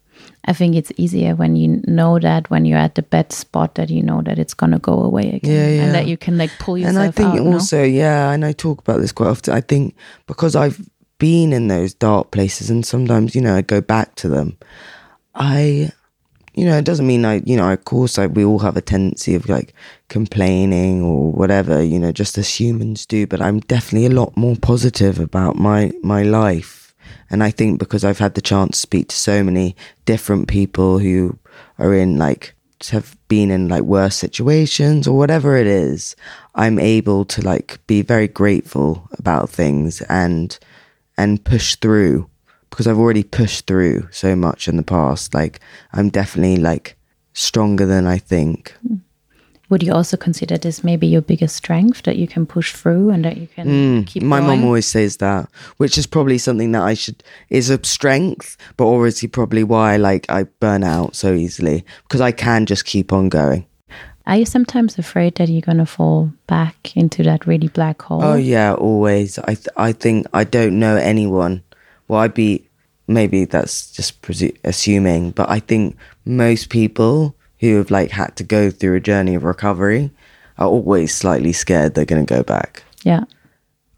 I 0.46 0.54
think 0.54 0.76
it's 0.76 0.92
easier 0.98 1.36
when 1.36 1.56
you 1.56 1.82
know 1.86 2.18
that 2.20 2.50
when 2.50 2.66
you're 2.66 2.78
at 2.78 2.96
the 2.96 3.02
bad 3.02 3.32
spot 3.32 3.76
that 3.76 3.90
you 3.90 4.02
know 4.02 4.22
that 4.24 4.40
it's 4.40 4.54
gonna 4.54 4.80
go 4.80 5.02
away 5.04 5.30
again, 5.34 5.52
yeah, 5.52 5.68
yeah. 5.70 5.84
and 5.84 5.96
that 5.96 6.08
you 6.08 6.18
can 6.18 6.38
like 6.38 6.52
pull 6.60 6.78
yourself. 6.78 6.96
And 6.96 7.04
I 7.04 7.12
think 7.12 7.40
out, 7.42 7.54
also, 7.54 7.78
no? 7.78 7.84
yeah, 7.84 8.32
and 8.32 8.46
I 8.46 8.54
talk 8.54 8.80
about 8.80 9.00
this 9.00 9.12
quite 9.12 9.30
often. 9.30 9.54
I 9.54 9.62
think 9.62 9.96
because 10.28 10.56
I've 10.56 10.80
been 11.20 11.54
in 11.54 11.68
those 11.68 11.94
dark 11.94 12.32
places, 12.32 12.70
and 12.70 12.86
sometimes 12.86 13.36
you 13.36 13.42
know 13.42 13.56
I 13.56 13.62
go 13.62 13.82
back 13.82 14.16
to 14.16 14.30
them. 14.30 14.58
I, 15.36 15.92
you 16.60 16.66
know, 16.66 16.78
it 16.78 16.86
doesn't 16.86 17.08
mean 17.08 17.26
I, 17.26 17.42
you 17.46 17.56
know, 17.56 17.72
of 17.72 17.86
course, 17.86 18.18
like 18.18 18.32
we 18.36 18.46
all 18.46 18.60
have 18.60 18.78
a 18.78 18.82
tendency 18.82 19.36
of 19.36 19.48
like 19.48 19.74
complaining 20.10 21.02
or 21.02 21.32
whatever, 21.32 21.82
you 21.82 22.00
know, 22.00 22.12
just 22.12 22.38
as 22.38 22.60
humans 22.60 23.06
do. 23.06 23.26
But 23.26 23.42
I'm 23.42 23.62
definitely 23.62 24.08
a 24.08 24.20
lot 24.22 24.36
more 24.36 24.56
positive 24.56 25.20
about 25.20 25.56
my 25.56 25.92
my 26.04 26.24
life 26.24 26.80
and 27.30 27.44
I 27.44 27.52
think 27.52 27.80
because 27.80 28.04
I've 28.04 28.20
had 28.20 28.34
the 28.34 28.42
chance 28.42 28.78
to 28.78 28.82
speak 28.82 29.10
to 29.10 29.16
so 29.16 29.44
many 29.44 29.76
different 30.06 30.48
people 30.48 31.00
who 31.00 31.38
are 31.78 31.94
in 31.94 32.18
like, 32.18 32.56
have 32.92 33.18
been 33.28 33.52
in 33.52 33.68
like 33.68 33.84
worse 33.84 34.16
situations 34.16 35.08
or 35.08 35.18
whatever 35.18 35.56
it 35.58 35.68
is, 35.68 36.16
I'm 36.56 36.80
able 36.80 37.26
to 37.26 37.42
like 37.42 37.80
be 37.88 38.02
very 38.02 38.28
grateful 38.28 39.08
about 39.18 39.50
things 39.50 40.02
and, 40.04 40.58
and 41.18 41.44
push 41.44 41.76
through 41.76 42.30
because 42.70 42.88
I've 42.88 42.98
already 42.98 43.24
pushed 43.24 43.68
through 43.68 44.08
so 44.12 44.36
much 44.36 44.68
in 44.68 44.78
the 44.78 44.84
past. 44.84 45.34
Like, 45.34 45.60
I'm 45.94 46.10
definitely 46.10 46.58
like 46.58 46.98
stronger 47.34 47.86
than 47.86 48.08
I 48.08 48.18
think. 48.18 48.76
Would 49.70 49.84
you 49.84 49.94
also 49.94 50.18
consider 50.18 50.58
this 50.58 50.84
maybe 50.84 51.06
your 51.06 51.22
biggest 51.22 51.56
strength 51.56 52.02
that 52.04 52.16
you 52.16 52.28
can 52.28 52.48
push 52.48 52.74
through 52.74 53.12
and 53.12 53.24
that 53.24 53.38
you 53.38 53.46
can 53.48 53.68
mm, 53.68 54.08
keep? 54.08 54.24
My 54.24 54.40
mom 54.40 54.64
always 54.64 54.88
says 54.88 55.18
that, 55.18 55.48
which 55.78 55.96
is 55.96 56.08
probably 56.08 56.40
something 56.40 56.72
that 56.72 56.82
I 56.82 56.96
should 56.96 57.24
is 57.50 57.70
a 57.70 57.84
strength, 57.86 58.58
but 58.78 58.88
obviously 58.88 59.28
probably 59.28 59.64
why 59.64 59.98
like 59.98 60.26
I 60.28 60.44
burn 60.44 60.84
out 60.84 61.16
so 61.16 61.34
easily 61.34 61.86
because 62.04 62.20
I 62.20 62.32
can 62.32 62.66
just 62.66 62.86
keep 62.86 63.14
on 63.14 63.30
going. 63.30 63.68
Are 64.26 64.38
you 64.38 64.46
sometimes 64.46 64.98
afraid 64.98 65.36
that 65.36 65.50
you're 65.50 65.62
gonna 65.62 65.86
fall 65.86 66.32
back 66.48 66.96
into 66.96 67.22
that 67.24 67.46
really 67.46 67.68
black 67.68 68.02
hole? 68.02 68.24
Oh 68.24 68.36
yeah, 68.36 68.74
always. 68.74 69.38
I 69.40 69.54
th- 69.54 69.68
I 69.78 69.92
think 69.92 70.26
I 70.34 70.46
don't 70.46 70.80
know 70.80 70.96
anyone. 70.96 71.64
Well, 72.10 72.20
I'd 72.20 72.34
be 72.34 72.68
maybe 73.08 73.46
that's 73.46 73.92
just 73.92 74.22
presu- 74.22 74.58
assuming, 74.66 75.32
but 75.32 75.50
I 75.50 75.60
think 75.60 75.96
most 76.26 76.70
people 76.70 77.36
who 77.60 77.78
have 77.78 77.92
like 77.92 78.12
had 78.12 78.36
to 78.38 78.44
go 78.44 78.70
through 78.70 78.96
a 78.96 79.00
journey 79.00 79.36
of 79.36 79.46
recovery 79.46 80.12
are 80.58 80.68
always 80.68 81.16
slightly 81.16 81.54
scared 81.54 81.94
they're 81.94 82.06
going 82.06 82.26
to 82.26 82.34
go 82.34 82.44
back. 82.44 82.84
Yeah. 83.04 83.24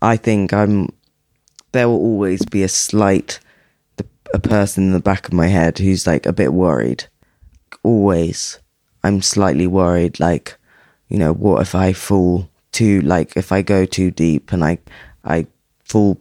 I 0.02 0.18
think 0.18 0.54
I'm 0.54 0.90
there 1.72 1.88
will 1.88 1.96
always 1.96 2.46
be 2.46 2.64
a 2.64 2.68
slight 2.68 3.40
a 4.34 4.40
person 4.40 4.86
in 4.86 4.92
the 4.94 5.00
back 5.00 5.28
of 5.28 5.34
my 5.34 5.48
head 5.48 5.78
who's 5.78 6.08
like 6.08 6.26
a 6.26 6.34
bit 6.34 6.54
worried. 6.54 7.06
Always. 7.84 8.60
I'm 9.04 9.22
slightly 9.22 9.68
worried 9.68 10.20
like 10.20 10.58
you 11.10 11.18
know, 11.18 11.34
what 11.34 11.62
if 11.62 11.76
I 11.76 11.94
fall 11.94 12.50
too 12.72 13.02
like 13.02 13.36
if 13.36 13.52
I 13.52 13.62
go 13.62 13.86
too 13.86 14.12
deep 14.12 14.52
and 14.54 14.64
I 14.64 14.80
I 15.26 15.48
fall 15.84 16.20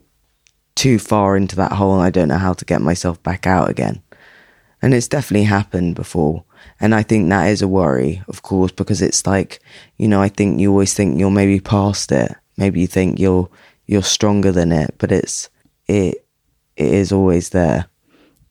too 0.75 0.99
far 0.99 1.35
into 1.37 1.55
that 1.57 1.73
hole 1.73 1.93
and 1.93 2.03
I 2.03 2.09
don't 2.09 2.27
know 2.27 2.37
how 2.37 2.53
to 2.53 2.65
get 2.65 2.81
myself 2.81 3.21
back 3.23 3.45
out 3.45 3.69
again. 3.69 4.01
And 4.81 4.93
it's 4.93 5.07
definitely 5.07 5.45
happened 5.45 5.95
before. 5.95 6.43
And 6.79 6.95
I 6.95 7.03
think 7.03 7.29
that 7.29 7.47
is 7.49 7.61
a 7.61 7.67
worry, 7.67 8.23
of 8.27 8.41
course, 8.41 8.71
because 8.71 9.01
it's 9.01 9.27
like, 9.27 9.59
you 9.97 10.07
know, 10.07 10.21
I 10.21 10.29
think 10.29 10.59
you 10.59 10.71
always 10.71 10.93
think 10.93 11.19
you're 11.19 11.29
maybe 11.29 11.59
past 11.59 12.11
it. 12.11 12.33
Maybe 12.57 12.81
you 12.81 12.87
think 12.87 13.19
you're 13.19 13.49
you're 13.85 14.01
stronger 14.01 14.51
than 14.51 14.71
it, 14.71 14.95
but 14.97 15.11
it's 15.11 15.49
it 15.87 16.25
it 16.75 16.93
is 16.93 17.11
always 17.11 17.49
there. 17.49 17.85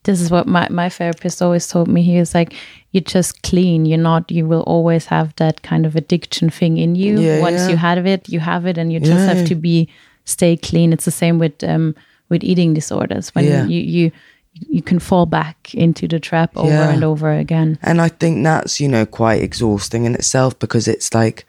This 0.03 0.19
is 0.19 0.31
what 0.31 0.47
my, 0.47 0.67
my 0.69 0.89
therapist 0.89 1.41
always 1.41 1.67
told 1.67 1.87
me. 1.87 2.01
He 2.01 2.17
was 2.17 2.33
like, 2.33 2.53
You're 2.91 3.03
just 3.03 3.43
clean. 3.43 3.85
You're 3.85 3.97
not 3.97 4.31
you 4.31 4.47
will 4.47 4.63
always 4.63 5.05
have 5.05 5.35
that 5.35 5.61
kind 5.61 5.85
of 5.85 5.95
addiction 5.95 6.49
thing 6.49 6.77
in 6.77 6.95
you. 6.95 7.19
Yeah, 7.19 7.41
Once 7.41 7.61
yeah. 7.61 7.69
you 7.69 7.77
have 7.77 8.05
it, 8.07 8.29
you 8.29 8.39
have 8.39 8.65
it 8.65 8.77
and 8.77 8.91
you 8.91 8.99
just 8.99 9.11
yeah. 9.11 9.33
have 9.33 9.47
to 9.47 9.55
be 9.55 9.89
stay 10.25 10.55
clean. 10.55 10.93
It's 10.93 11.05
the 11.05 11.11
same 11.11 11.37
with 11.37 11.63
um 11.63 11.95
with 12.31 12.43
eating 12.43 12.73
disorders. 12.73 13.29
When 13.35 13.45
you, 13.69 13.79
you 13.79 14.11
you 14.53 14.81
can 14.81 14.99
fall 14.99 15.25
back 15.25 15.73
into 15.75 16.07
the 16.07 16.19
trap 16.19 16.51
over 16.57 16.67
Yeah. 16.67 16.89
and 16.91 17.03
over 17.03 17.31
again. 17.31 17.77
And 17.81 18.01
I 18.01 18.09
think 18.09 18.43
that's, 18.43 18.79
you 18.81 18.89
know, 18.89 19.05
quite 19.05 19.41
exhausting 19.43 20.05
in 20.05 20.13
itself 20.15 20.57
because 20.59 20.87
it's 20.87 21.13
like 21.13 21.45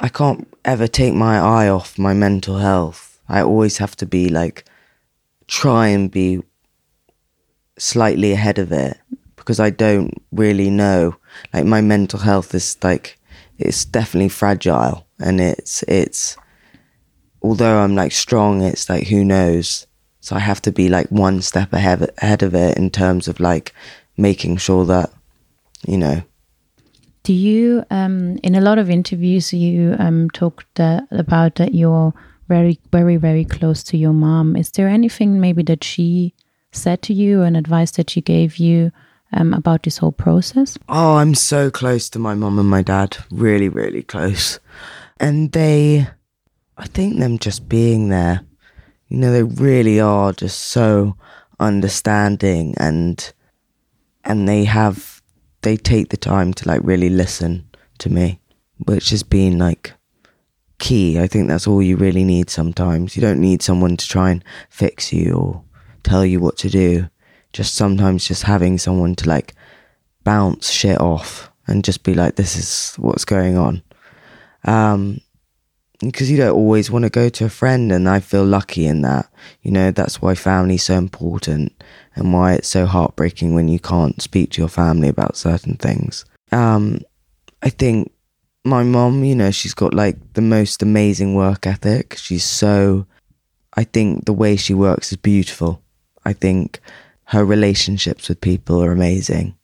I 0.00 0.08
can't 0.08 0.48
ever 0.64 0.88
take 0.88 1.14
my 1.14 1.38
eye 1.38 1.68
off 1.68 1.98
my 1.98 2.14
mental 2.14 2.56
health. 2.58 3.20
I 3.28 3.42
always 3.42 3.78
have 3.78 3.94
to 3.96 4.06
be 4.06 4.28
like 4.28 4.64
try 5.46 5.88
and 5.88 6.10
be 6.10 6.40
slightly 7.78 8.32
ahead 8.32 8.58
of 8.58 8.72
it 8.72 8.98
because 9.36 9.60
I 9.60 9.70
don't 9.70 10.10
really 10.32 10.70
know. 10.70 11.16
Like 11.52 11.64
my 11.64 11.80
mental 11.80 12.18
health 12.20 12.54
is 12.54 12.76
like 12.82 13.18
it's 13.58 13.84
definitely 13.84 14.30
fragile 14.30 15.06
and 15.18 15.40
it's 15.40 15.82
it's 15.84 16.36
although 17.42 17.78
I'm 17.78 17.94
like 17.94 18.12
strong, 18.12 18.62
it's 18.62 18.88
like 18.88 19.08
who 19.08 19.24
knows. 19.24 19.86
So 20.20 20.36
I 20.36 20.40
have 20.40 20.60
to 20.62 20.72
be 20.72 20.88
like 20.88 21.08
one 21.08 21.42
step 21.42 21.72
ahead 21.72 22.10
ahead 22.18 22.42
of 22.42 22.54
it 22.54 22.76
in 22.76 22.90
terms 22.90 23.28
of 23.28 23.40
like 23.40 23.74
making 24.16 24.58
sure 24.58 24.84
that 24.84 25.10
you 25.86 25.96
know 25.96 26.22
Do 27.22 27.32
you, 27.34 27.84
um, 27.90 28.38
in 28.42 28.54
a 28.54 28.60
lot 28.60 28.78
of 28.78 28.88
interviews, 28.88 29.52
you 29.52 29.94
um, 29.98 30.30
talked 30.30 30.80
uh, 30.80 31.02
about 31.10 31.56
that 31.56 31.74
you're 31.74 32.14
very, 32.48 32.80
very, 32.90 33.16
very 33.16 33.44
close 33.44 33.82
to 33.84 33.96
your 33.96 34.14
mom. 34.14 34.56
Is 34.56 34.70
there 34.70 34.88
anything 34.88 35.38
maybe 35.40 35.62
that 35.64 35.84
she 35.84 36.34
said 36.72 37.02
to 37.02 37.12
you, 37.12 37.42
an 37.42 37.56
advice 37.56 37.92
that 37.92 38.10
she 38.10 38.20
gave 38.20 38.56
you 38.56 38.90
um, 39.32 39.52
about 39.52 39.82
this 39.82 39.98
whole 39.98 40.12
process? 40.12 40.78
Oh, 40.88 41.16
I'm 41.16 41.34
so 41.34 41.70
close 41.70 42.08
to 42.10 42.18
my 42.18 42.34
mom 42.34 42.58
and 42.58 42.68
my 42.68 42.82
dad. 42.82 43.18
Really, 43.30 43.68
really 43.68 44.02
close. 44.02 44.58
And 45.18 45.52
they, 45.52 46.08
I 46.80 46.86
think 46.86 47.18
them 47.18 47.38
just 47.38 47.68
being 47.68 48.08
there, 48.08 48.40
you 49.08 49.18
know, 49.18 49.30
they 49.30 49.42
really 49.42 50.00
are 50.00 50.32
just 50.32 50.58
so 50.58 51.14
understanding 51.58 52.74
and, 52.78 53.32
and 54.24 54.48
they 54.48 54.64
have, 54.64 55.20
they 55.60 55.76
take 55.76 56.08
the 56.08 56.16
time 56.16 56.54
to 56.54 56.66
like 56.66 56.80
really 56.82 57.10
listen 57.10 57.68
to 57.98 58.08
me, 58.08 58.40
which 58.86 59.10
has 59.10 59.22
been 59.22 59.58
like 59.58 59.92
key. 60.78 61.20
I 61.20 61.26
think 61.26 61.48
that's 61.48 61.66
all 61.66 61.82
you 61.82 61.96
really 61.98 62.24
need 62.24 62.48
sometimes. 62.48 63.14
You 63.14 63.20
don't 63.20 63.42
need 63.42 63.60
someone 63.60 63.98
to 63.98 64.08
try 64.08 64.30
and 64.30 64.42
fix 64.70 65.12
you 65.12 65.34
or 65.34 65.64
tell 66.02 66.24
you 66.24 66.40
what 66.40 66.56
to 66.58 66.70
do. 66.70 67.10
Just 67.52 67.74
sometimes 67.74 68.26
just 68.26 68.44
having 68.44 68.78
someone 68.78 69.16
to 69.16 69.28
like 69.28 69.54
bounce 70.24 70.70
shit 70.70 70.98
off 70.98 71.50
and 71.66 71.84
just 71.84 72.04
be 72.04 72.14
like, 72.14 72.36
this 72.36 72.56
is 72.56 72.94
what's 72.96 73.26
going 73.26 73.58
on. 73.58 73.82
Um, 74.64 75.20
because 76.00 76.30
you 76.30 76.36
don't 76.36 76.56
always 76.56 76.90
want 76.90 77.04
to 77.04 77.10
go 77.10 77.28
to 77.28 77.44
a 77.44 77.50
friend, 77.50 77.92
and 77.92 78.08
I 78.08 78.20
feel 78.20 78.44
lucky 78.44 78.86
in 78.86 79.02
that. 79.02 79.30
You 79.62 79.70
know, 79.70 79.90
that's 79.90 80.22
why 80.22 80.34
family's 80.34 80.84
so 80.84 80.94
important 80.94 81.72
and 82.14 82.32
why 82.32 82.54
it's 82.54 82.68
so 82.68 82.86
heartbreaking 82.86 83.54
when 83.54 83.68
you 83.68 83.78
can't 83.78 84.20
speak 84.20 84.50
to 84.52 84.62
your 84.62 84.68
family 84.68 85.08
about 85.08 85.36
certain 85.36 85.76
things. 85.76 86.24
Um, 86.52 87.00
I 87.62 87.68
think 87.70 88.12
my 88.64 88.82
mom, 88.82 89.24
you 89.24 89.34
know, 89.34 89.50
she's 89.50 89.74
got 89.74 89.94
like 89.94 90.16
the 90.34 90.40
most 90.42 90.82
amazing 90.82 91.34
work 91.34 91.66
ethic. 91.66 92.16
She's 92.16 92.44
so, 92.44 93.06
I 93.74 93.84
think 93.84 94.24
the 94.24 94.32
way 94.32 94.56
she 94.56 94.74
works 94.74 95.12
is 95.12 95.18
beautiful. 95.18 95.82
I 96.24 96.32
think 96.32 96.80
her 97.24 97.44
relationships 97.44 98.28
with 98.28 98.40
people 98.40 98.82
are 98.82 98.92
amazing. 98.92 99.54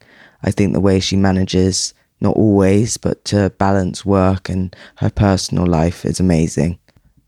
I 0.43 0.51
think 0.51 0.73
the 0.73 0.81
way 0.81 1.01
she 1.01 1.17
manages, 1.17 1.95
not 2.21 2.37
always, 2.37 2.97
but 2.97 3.25
to 3.27 3.51
balance 3.59 4.05
work 4.05 4.49
and 4.49 4.75
her 4.97 5.11
personal 5.11 5.67
life 5.67 6.05
is 6.05 6.21
amazing. 6.21 6.79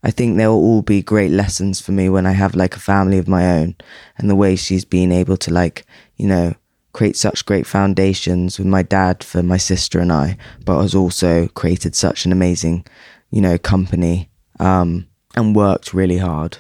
I 0.03 0.11
think 0.11 0.37
there 0.37 0.51
will 0.51 0.59
all 0.59 0.83
be 0.83 1.03
great 1.03 1.33
lessons 1.33 1.81
for 1.81 1.93
me 1.93 2.09
when 2.09 2.27
I 2.27 2.33
have 2.33 2.55
like 2.55 2.77
a 2.77 2.81
family 2.81 3.19
of 3.19 3.29
my 3.29 3.59
own 3.59 3.75
and 4.17 4.31
the 4.31 4.37
way 4.37 4.57
she's 4.57 4.85
been 4.85 5.11
able 5.11 5.37
to 5.39 5.53
like, 5.53 5.85
you 6.17 6.27
know, 6.27 6.55
create 6.93 7.17
such 7.17 7.45
great 7.47 7.67
foundations 7.67 8.59
with 8.59 8.67
my 8.67 8.83
dad 8.83 9.23
for 9.23 9.43
my 9.43 9.57
sister 9.57 9.99
and 9.99 10.13
I, 10.13 10.37
but 10.65 10.81
has 10.81 10.95
also 10.95 11.49
created 11.49 11.95
such 11.95 12.25
an 12.25 12.33
amazing, 12.33 12.87
you 13.31 13.41
know, 13.41 13.59
company 13.59 14.31
um, 14.61 15.09
and 15.37 15.55
worked 15.55 15.93
really 15.93 16.19
hard. 16.19 16.59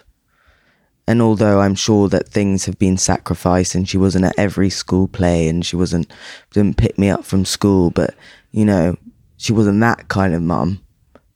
And 1.09 1.23
although 1.23 1.61
I'm 1.61 1.75
sure 1.75 2.11
that 2.11 2.29
things 2.29 2.67
have 2.67 2.79
been 2.79 2.99
sacrificed 2.99 3.75
and 3.75 3.89
she 3.89 3.97
wasn't 3.97 4.27
at 4.27 4.39
every 4.39 4.69
school 4.69 5.09
play 5.09 5.49
and 5.49 5.65
she 5.65 5.75
wasn't, 5.75 6.13
didn't 6.53 6.77
pick 6.77 6.99
me 6.99 7.09
up 7.09 7.25
from 7.25 7.47
school, 7.47 7.89
but, 7.89 8.15
you 8.53 8.67
know, 8.67 8.95
she 9.39 9.55
wasn't 9.55 9.81
that 9.81 10.09
kind 10.09 10.35
of 10.35 10.43
mum. 10.43 10.83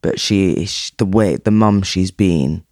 But 0.02 0.20
she, 0.20 0.66
she 0.66 0.92
the 0.98 1.06
way, 1.06 1.36
the 1.36 1.50
mum 1.50 1.80
she's 1.80 2.10
been 2.10 2.64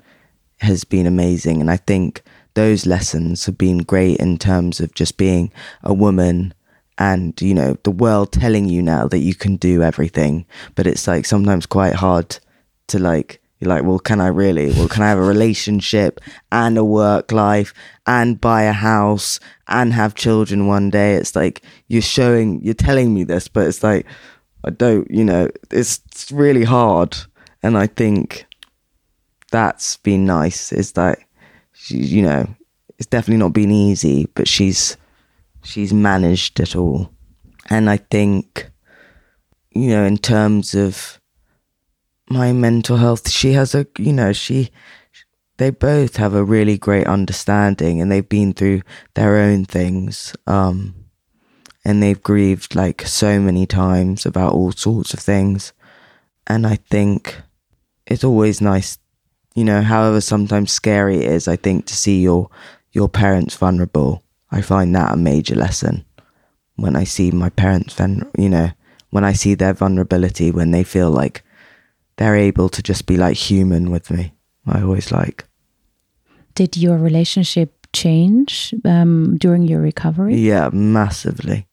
has 0.58 0.84
been 0.84 1.06
amazing. 1.06 1.62
And 1.62 1.70
I 1.70 1.78
think 1.78 2.20
those 2.52 2.84
lessons 2.84 3.46
have 3.46 3.56
been 3.56 3.78
great 3.78 4.18
in 4.18 4.36
terms 4.36 4.78
of 4.78 4.92
just 4.92 5.16
being 5.16 5.50
a 5.82 5.94
woman 5.94 6.52
and, 6.98 7.40
you 7.40 7.54
know, 7.54 7.78
the 7.82 7.90
world 7.90 8.30
telling 8.30 8.68
you 8.68 8.82
now 8.82 9.08
that 9.08 9.20
you 9.20 9.34
can 9.34 9.56
do 9.56 9.82
everything. 9.82 10.44
But 10.74 10.86
it's 10.86 11.08
like 11.08 11.24
sometimes 11.24 11.64
quite 11.64 11.94
hard 11.94 12.36
to 12.88 12.98
like, 12.98 13.40
you're 13.60 13.68
like, 13.68 13.84
well, 13.84 13.98
can 13.98 14.20
I 14.20 14.28
really? 14.28 14.72
Well, 14.72 14.88
can 14.88 15.02
I 15.02 15.10
have 15.10 15.18
a 15.18 15.22
relationship 15.22 16.20
and 16.50 16.78
a 16.78 16.84
work 16.84 17.30
life 17.30 17.74
and 18.06 18.40
buy 18.40 18.62
a 18.62 18.72
house 18.72 19.38
and 19.68 19.92
have 19.92 20.14
children 20.14 20.66
one 20.66 20.88
day? 20.88 21.14
It's 21.14 21.36
like 21.36 21.62
you're 21.88 22.00
showing, 22.00 22.62
you're 22.64 22.72
telling 22.72 23.12
me 23.12 23.22
this, 23.22 23.48
but 23.48 23.66
it's 23.66 23.82
like, 23.82 24.06
I 24.64 24.70
don't, 24.70 25.10
you 25.10 25.24
know, 25.24 25.50
it's, 25.70 26.00
it's 26.06 26.32
really 26.32 26.64
hard. 26.64 27.16
And 27.62 27.76
I 27.76 27.86
think 27.86 28.46
that's 29.50 29.98
been 29.98 30.24
nice 30.24 30.72
is 30.72 30.92
that 30.92 31.18
she, 31.74 31.98
you 31.98 32.22
know, 32.22 32.46
it's 32.98 33.06
definitely 33.06 33.40
not 33.40 33.52
been 33.52 33.70
easy, 33.70 34.26
but 34.34 34.48
she's, 34.48 34.96
she's 35.64 35.92
managed 35.92 36.60
it 36.60 36.74
all. 36.74 37.10
And 37.68 37.90
I 37.90 37.98
think, 37.98 38.70
you 39.70 39.88
know, 39.88 40.04
in 40.04 40.16
terms 40.16 40.74
of 40.74 41.19
my 42.30 42.52
mental 42.52 42.96
health, 42.96 43.28
she 43.28 43.52
has 43.52 43.74
a, 43.74 43.86
you 43.98 44.12
know, 44.12 44.32
she, 44.32 44.70
they 45.56 45.70
both 45.70 46.16
have 46.16 46.32
a 46.32 46.44
really 46.44 46.78
great 46.78 47.06
understanding 47.06 48.00
and 48.00 48.10
they've 48.10 48.28
been 48.28 48.52
through 48.52 48.82
their 49.14 49.36
own 49.36 49.64
things. 49.64 50.34
Um, 50.46 50.94
and 51.84 52.02
they've 52.02 52.22
grieved 52.22 52.74
like 52.74 53.02
so 53.02 53.40
many 53.40 53.66
times 53.66 54.26
about 54.26 54.52
all 54.52 54.72
sorts 54.72 55.12
of 55.12 55.20
things. 55.20 55.72
And 56.46 56.66
I 56.66 56.76
think 56.76 57.40
it's 58.06 58.24
always 58.24 58.60
nice, 58.60 58.98
you 59.54 59.64
know, 59.64 59.82
however 59.82 60.20
sometimes 60.20 60.72
scary 60.72 61.18
it 61.18 61.32
is, 61.32 61.48
I 61.48 61.56
think 61.56 61.86
to 61.86 61.96
see 61.96 62.22
your 62.22 62.48
your 62.92 63.08
parents 63.08 63.56
vulnerable. 63.56 64.22
I 64.50 64.62
find 64.62 64.94
that 64.94 65.12
a 65.12 65.16
major 65.16 65.54
lesson 65.54 66.04
when 66.76 66.96
I 66.96 67.04
see 67.04 67.30
my 67.30 67.50
parents 67.50 67.94
then, 67.94 68.28
you 68.36 68.48
know, 68.48 68.70
when 69.10 69.24
I 69.24 69.32
see 69.32 69.54
their 69.54 69.74
vulnerability 69.74 70.50
when 70.50 70.70
they 70.70 70.84
feel 70.84 71.10
like 71.10 71.42
they're 72.20 72.36
able 72.36 72.68
to 72.68 72.82
just 72.82 73.06
be 73.06 73.16
like 73.16 73.34
human 73.34 73.90
with 73.90 74.10
me. 74.10 74.34
I 74.66 74.82
always 74.82 75.10
like. 75.10 75.46
Did 76.54 76.76
your 76.76 76.98
relationship 76.98 77.86
change 77.94 78.74
um, 78.84 79.38
during 79.38 79.62
your 79.62 79.80
recovery? 79.80 80.36
Yeah, 80.36 80.68
massively. 80.70 81.66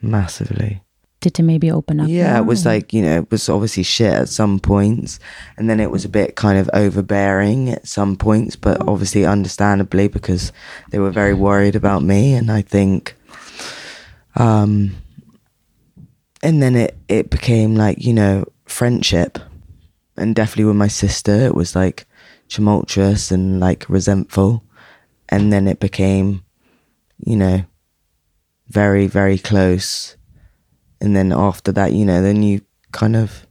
Massively. 0.00 0.82
Did 1.20 1.34
they 1.34 1.42
maybe 1.42 1.72
open 1.72 1.98
up? 1.98 2.08
Yeah, 2.08 2.38
it 2.38 2.46
was 2.46 2.64
or- 2.64 2.70
like, 2.70 2.92
you 2.92 3.02
know, 3.02 3.16
it 3.18 3.32
was 3.32 3.48
obviously 3.48 3.82
shit 3.82 4.12
at 4.14 4.28
some 4.28 4.60
points. 4.60 5.18
And 5.56 5.68
then 5.68 5.80
it 5.80 5.90
was 5.90 6.04
a 6.04 6.08
bit 6.08 6.36
kind 6.36 6.56
of 6.56 6.70
overbearing 6.72 7.70
at 7.70 7.88
some 7.88 8.14
points, 8.16 8.54
but 8.54 8.80
obviously 8.86 9.26
understandably 9.26 10.06
because 10.06 10.52
they 10.92 11.00
were 11.00 11.10
very 11.10 11.34
worried 11.34 11.74
about 11.74 12.04
me. 12.04 12.34
And 12.34 12.48
I 12.52 12.62
think, 12.62 13.16
um, 14.36 14.92
and 16.44 16.62
then 16.62 16.76
it, 16.76 16.96
it 17.08 17.28
became 17.28 17.74
like, 17.74 18.04
you 18.04 18.12
know, 18.12 18.44
friendship. 18.66 19.40
And 20.20 20.34
definitely 20.34 20.66
with 20.66 20.76
my 20.76 20.88
sister, 20.88 21.32
it 21.32 21.54
was 21.54 21.74
like 21.74 22.06
tumultuous 22.48 23.30
and 23.30 23.58
like 23.58 23.88
resentful. 23.88 24.62
And 25.28 25.52
then 25.52 25.66
it 25.66 25.80
became, 25.80 26.44
you 27.18 27.36
know, 27.36 27.64
very, 28.68 29.06
very 29.06 29.38
close 29.38 30.16
and 31.00 31.16
then 31.16 31.32
after 31.32 31.72
that, 31.72 31.92
you 31.92 32.04
know, 32.04 32.22
then 32.22 32.42
you 32.42 32.60
kind 32.92 33.16
of, 33.16 33.46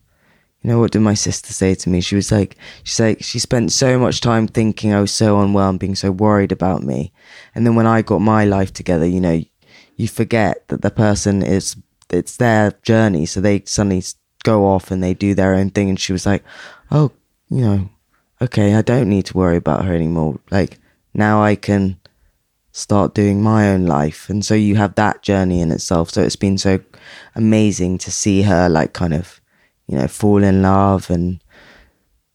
you 0.61 0.69
know, 0.69 0.79
what 0.79 0.91
did 0.91 0.99
my 0.99 1.13
sister 1.13 1.51
say 1.51 1.73
to 1.75 1.89
me? 1.89 2.01
She 2.01 2.15
was 2.15 2.31
like, 2.31 2.55
she's 2.83 2.99
like, 2.99 3.23
she 3.23 3.39
spent 3.39 3.71
so 3.71 3.97
much 3.97 4.21
time 4.21 4.47
thinking 4.47 4.93
I 4.93 5.01
was 5.01 5.11
so 5.11 5.39
unwell 5.39 5.69
and 5.69 5.79
being 5.79 5.95
so 5.95 6.11
worried 6.11 6.51
about 6.51 6.83
me. 6.83 7.11
And 7.55 7.65
then 7.65 7.75
when 7.75 7.87
I 7.87 8.01
got 8.01 8.19
my 8.19 8.45
life 8.45 8.71
together, 8.71 9.05
you 9.05 9.21
know, 9.21 9.41
you 9.95 10.07
forget 10.07 10.67
that 10.67 10.81
the 10.81 10.91
person 10.91 11.41
is, 11.41 11.75
it's 12.09 12.37
their 12.37 12.71
journey. 12.83 13.25
So 13.25 13.41
they 13.41 13.63
suddenly 13.65 14.03
go 14.43 14.65
off 14.65 14.91
and 14.91 15.03
they 15.03 15.13
do 15.13 15.33
their 15.33 15.53
own 15.53 15.69
thing. 15.69 15.89
And 15.89 15.99
she 15.99 16.13
was 16.13 16.25
like, 16.25 16.43
oh, 16.91 17.11
you 17.49 17.61
know, 17.61 17.89
okay, 18.41 18.75
I 18.75 18.81
don't 18.81 19.09
need 19.09 19.25
to 19.27 19.37
worry 19.37 19.57
about 19.57 19.85
her 19.85 19.93
anymore. 19.93 20.39
Like 20.51 20.79
now 21.13 21.41
I 21.43 21.55
can 21.55 21.99
start 22.71 23.13
doing 23.13 23.41
my 23.41 23.69
own 23.69 23.85
life 23.85 24.29
and 24.29 24.45
so 24.45 24.53
you 24.53 24.75
have 24.75 24.95
that 24.95 25.21
journey 25.23 25.59
in 25.59 25.71
itself 25.71 26.11
so 26.11 26.21
it's 26.21 26.35
been 26.37 26.57
so 26.57 26.79
amazing 27.35 27.97
to 27.97 28.11
see 28.11 28.43
her 28.43 28.69
like 28.69 28.93
kind 28.93 29.13
of 29.13 29.41
you 29.87 29.97
know 29.97 30.07
fall 30.07 30.41
in 30.43 30.61
love 30.61 31.09
and 31.09 31.43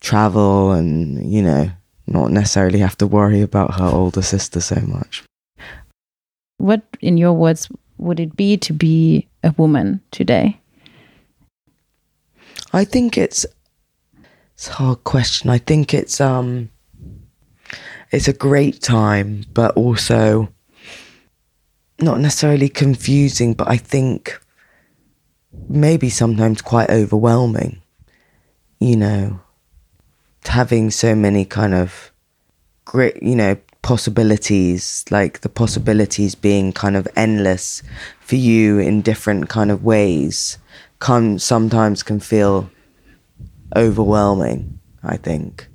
travel 0.00 0.72
and 0.72 1.32
you 1.32 1.40
know 1.40 1.70
not 2.08 2.30
necessarily 2.30 2.80
have 2.80 2.98
to 2.98 3.06
worry 3.06 3.40
about 3.40 3.76
her 3.76 3.86
older 3.86 4.20
sister 4.20 4.60
so 4.60 4.78
much 4.80 5.22
What, 6.58 6.82
in 7.00 7.18
your 7.18 7.32
words, 7.32 7.68
would 7.98 8.20
it 8.20 8.36
be 8.36 8.56
to 8.58 8.72
be 8.72 9.26
a 9.42 9.52
woman 9.56 10.00
today? 10.10 10.60
I 12.74 12.84
think 12.84 13.16
it's 13.16 13.46
it's 14.54 14.68
a 14.68 14.72
hard 14.72 15.04
question. 15.04 15.48
I 15.48 15.58
think 15.58 15.94
it's 15.94 16.20
um 16.20 16.70
it's 18.10 18.26
a 18.26 18.32
great 18.32 18.82
time, 18.82 19.44
but 19.54 19.76
also 19.76 20.48
not 22.00 22.18
necessarily 22.18 22.68
confusing, 22.68 23.54
but 23.54 23.68
I 23.68 23.76
think 23.76 24.40
maybe 25.68 26.10
sometimes 26.10 26.62
quite 26.62 26.90
overwhelming. 26.90 27.80
You 28.80 28.96
know, 28.96 29.40
having 30.44 30.90
so 30.90 31.14
many 31.14 31.44
kind 31.44 31.74
of 31.74 32.10
great, 32.84 33.22
you 33.22 33.37
know, 33.37 33.56
possibilities, 33.82 35.04
like 35.12 35.42
the 35.42 35.48
possibilities 35.48 36.34
being 36.34 36.72
kind 36.72 36.96
of 36.96 37.06
endless 37.14 37.84
for 38.18 38.34
you 38.34 38.80
in 38.80 39.00
different 39.00 39.48
kind 39.48 39.70
of 39.70 39.84
ways, 39.84 40.58
can 41.00 41.38
sometimes 41.38 42.02
can 42.02 42.20
feel 42.20 42.70
overwhelming. 43.76 44.78
I 45.07 45.18
think, 45.18 45.68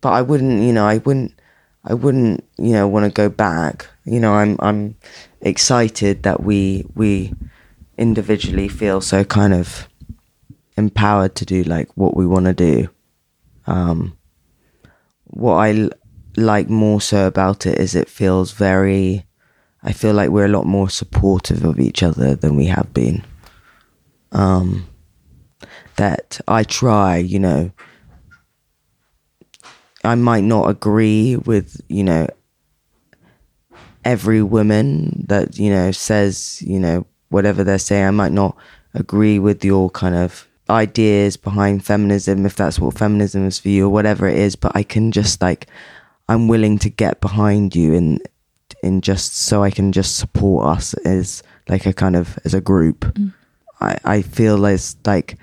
but 0.00 0.10
I 0.10 0.22
wouldn't, 0.22 0.62
you 0.62 0.72
know, 0.72 0.86
I 0.86 0.98
wouldn't, 0.98 1.34
I 1.84 1.94
wouldn't, 1.94 2.44
you 2.58 2.74
know, 2.74 2.86
want 2.86 3.06
to 3.06 3.10
go 3.10 3.28
back. 3.28 3.88
You 4.04 4.20
know, 4.20 4.34
I'm, 4.34 4.56
I'm 4.60 4.94
excited 5.40 6.22
that 6.22 6.44
we, 6.44 6.86
we 6.94 7.32
individually 7.96 8.68
feel 8.68 9.00
so 9.00 9.24
kind 9.24 9.52
of 9.52 9.88
empowered 10.76 11.34
to 11.34 11.44
do 11.44 11.64
like 11.64 11.88
what 11.96 12.16
we 12.16 12.24
want 12.24 12.46
to 12.46 12.54
do. 12.54 12.88
Um, 13.66 14.16
what 15.24 15.56
I 15.56 15.72
l- 15.72 15.90
like 16.36 16.68
more 16.68 17.00
so 17.00 17.26
about 17.26 17.66
it 17.66 17.78
is 17.78 17.96
it 17.96 18.08
feels 18.08 18.52
very, 18.52 19.26
I 19.82 19.92
feel 19.92 20.14
like 20.14 20.30
we're 20.30 20.44
a 20.44 20.48
lot 20.56 20.66
more 20.66 20.88
supportive 20.88 21.64
of 21.64 21.80
each 21.80 22.04
other 22.04 22.36
than 22.36 22.54
we 22.54 22.66
have 22.66 22.94
been. 22.94 23.24
Um, 24.32 24.86
that 25.96 26.40
I 26.46 26.62
try, 26.62 27.16
you 27.16 27.38
know, 27.38 27.72
I 30.04 30.14
might 30.14 30.44
not 30.44 30.68
agree 30.70 31.36
with, 31.36 31.80
you 31.88 32.04
know, 32.04 32.28
every 34.04 34.42
woman 34.42 35.24
that, 35.28 35.58
you 35.58 35.70
know, 35.70 35.90
says, 35.90 36.62
you 36.64 36.78
know, 36.78 37.04
whatever 37.30 37.64
they're 37.64 37.78
saying. 37.78 38.06
I 38.06 38.10
might 38.10 38.32
not 38.32 38.56
agree 38.94 39.38
with 39.38 39.64
your 39.64 39.90
kind 39.90 40.14
of 40.14 40.46
ideas 40.70 41.36
behind 41.36 41.84
feminism, 41.84 42.46
if 42.46 42.54
that's 42.54 42.78
what 42.78 42.96
feminism 42.96 43.46
is 43.46 43.58
for 43.58 43.68
you 43.68 43.86
or 43.86 43.90
whatever 43.90 44.28
it 44.28 44.38
is, 44.38 44.54
but 44.54 44.72
I 44.74 44.82
can 44.82 45.10
just 45.10 45.42
like, 45.42 45.66
I'm 46.28 46.46
willing 46.46 46.78
to 46.80 46.90
get 46.90 47.20
behind 47.20 47.74
you 47.74 47.94
in, 47.94 48.20
in 48.82 49.00
just 49.00 49.34
so 49.36 49.62
I 49.62 49.70
can 49.70 49.92
just 49.92 50.16
support 50.16 50.66
us 50.76 50.94
as 51.04 51.42
like 51.68 51.86
a 51.86 51.92
kind 51.92 52.16
of, 52.16 52.38
as 52.44 52.54
a 52.54 52.60
group. 52.60 53.00
Mm. 53.00 53.34
I, 53.80 53.98
I 54.04 54.22
feel 54.22 54.66
as 54.66 54.96
like 55.06 55.38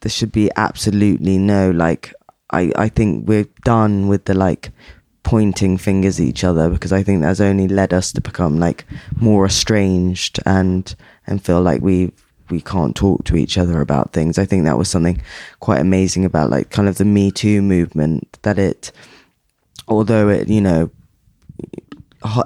there 0.00 0.10
should 0.10 0.32
be 0.32 0.50
absolutely 0.56 1.38
no 1.38 1.70
like 1.70 2.12
I, 2.50 2.72
I 2.76 2.88
think 2.88 3.26
we're 3.26 3.48
done 3.64 4.08
with 4.08 4.26
the 4.26 4.34
like 4.34 4.72
pointing 5.22 5.78
fingers 5.78 6.18
at 6.20 6.26
each 6.26 6.44
other 6.44 6.68
because 6.68 6.92
I 6.92 7.02
think 7.02 7.22
that's 7.22 7.40
only 7.40 7.68
led 7.68 7.94
us 7.94 8.12
to 8.12 8.20
become 8.20 8.58
like 8.58 8.84
more 9.16 9.46
estranged 9.46 10.40
and 10.44 10.94
and 11.26 11.42
feel 11.42 11.62
like 11.62 11.80
we 11.80 12.12
we 12.50 12.60
can't 12.60 12.94
talk 12.94 13.24
to 13.24 13.36
each 13.36 13.56
other 13.56 13.80
about 13.80 14.12
things. 14.12 14.38
I 14.38 14.44
think 14.44 14.64
that 14.64 14.76
was 14.76 14.90
something 14.90 15.22
quite 15.60 15.80
amazing 15.80 16.24
about 16.24 16.50
like 16.50 16.70
kind 16.70 16.88
of 16.88 16.98
the 16.98 17.04
Me 17.04 17.30
Too 17.30 17.62
movement 17.62 18.38
that 18.42 18.58
it 18.58 18.92
although 19.88 20.28
it 20.28 20.48
you 20.48 20.60
know 20.60 20.90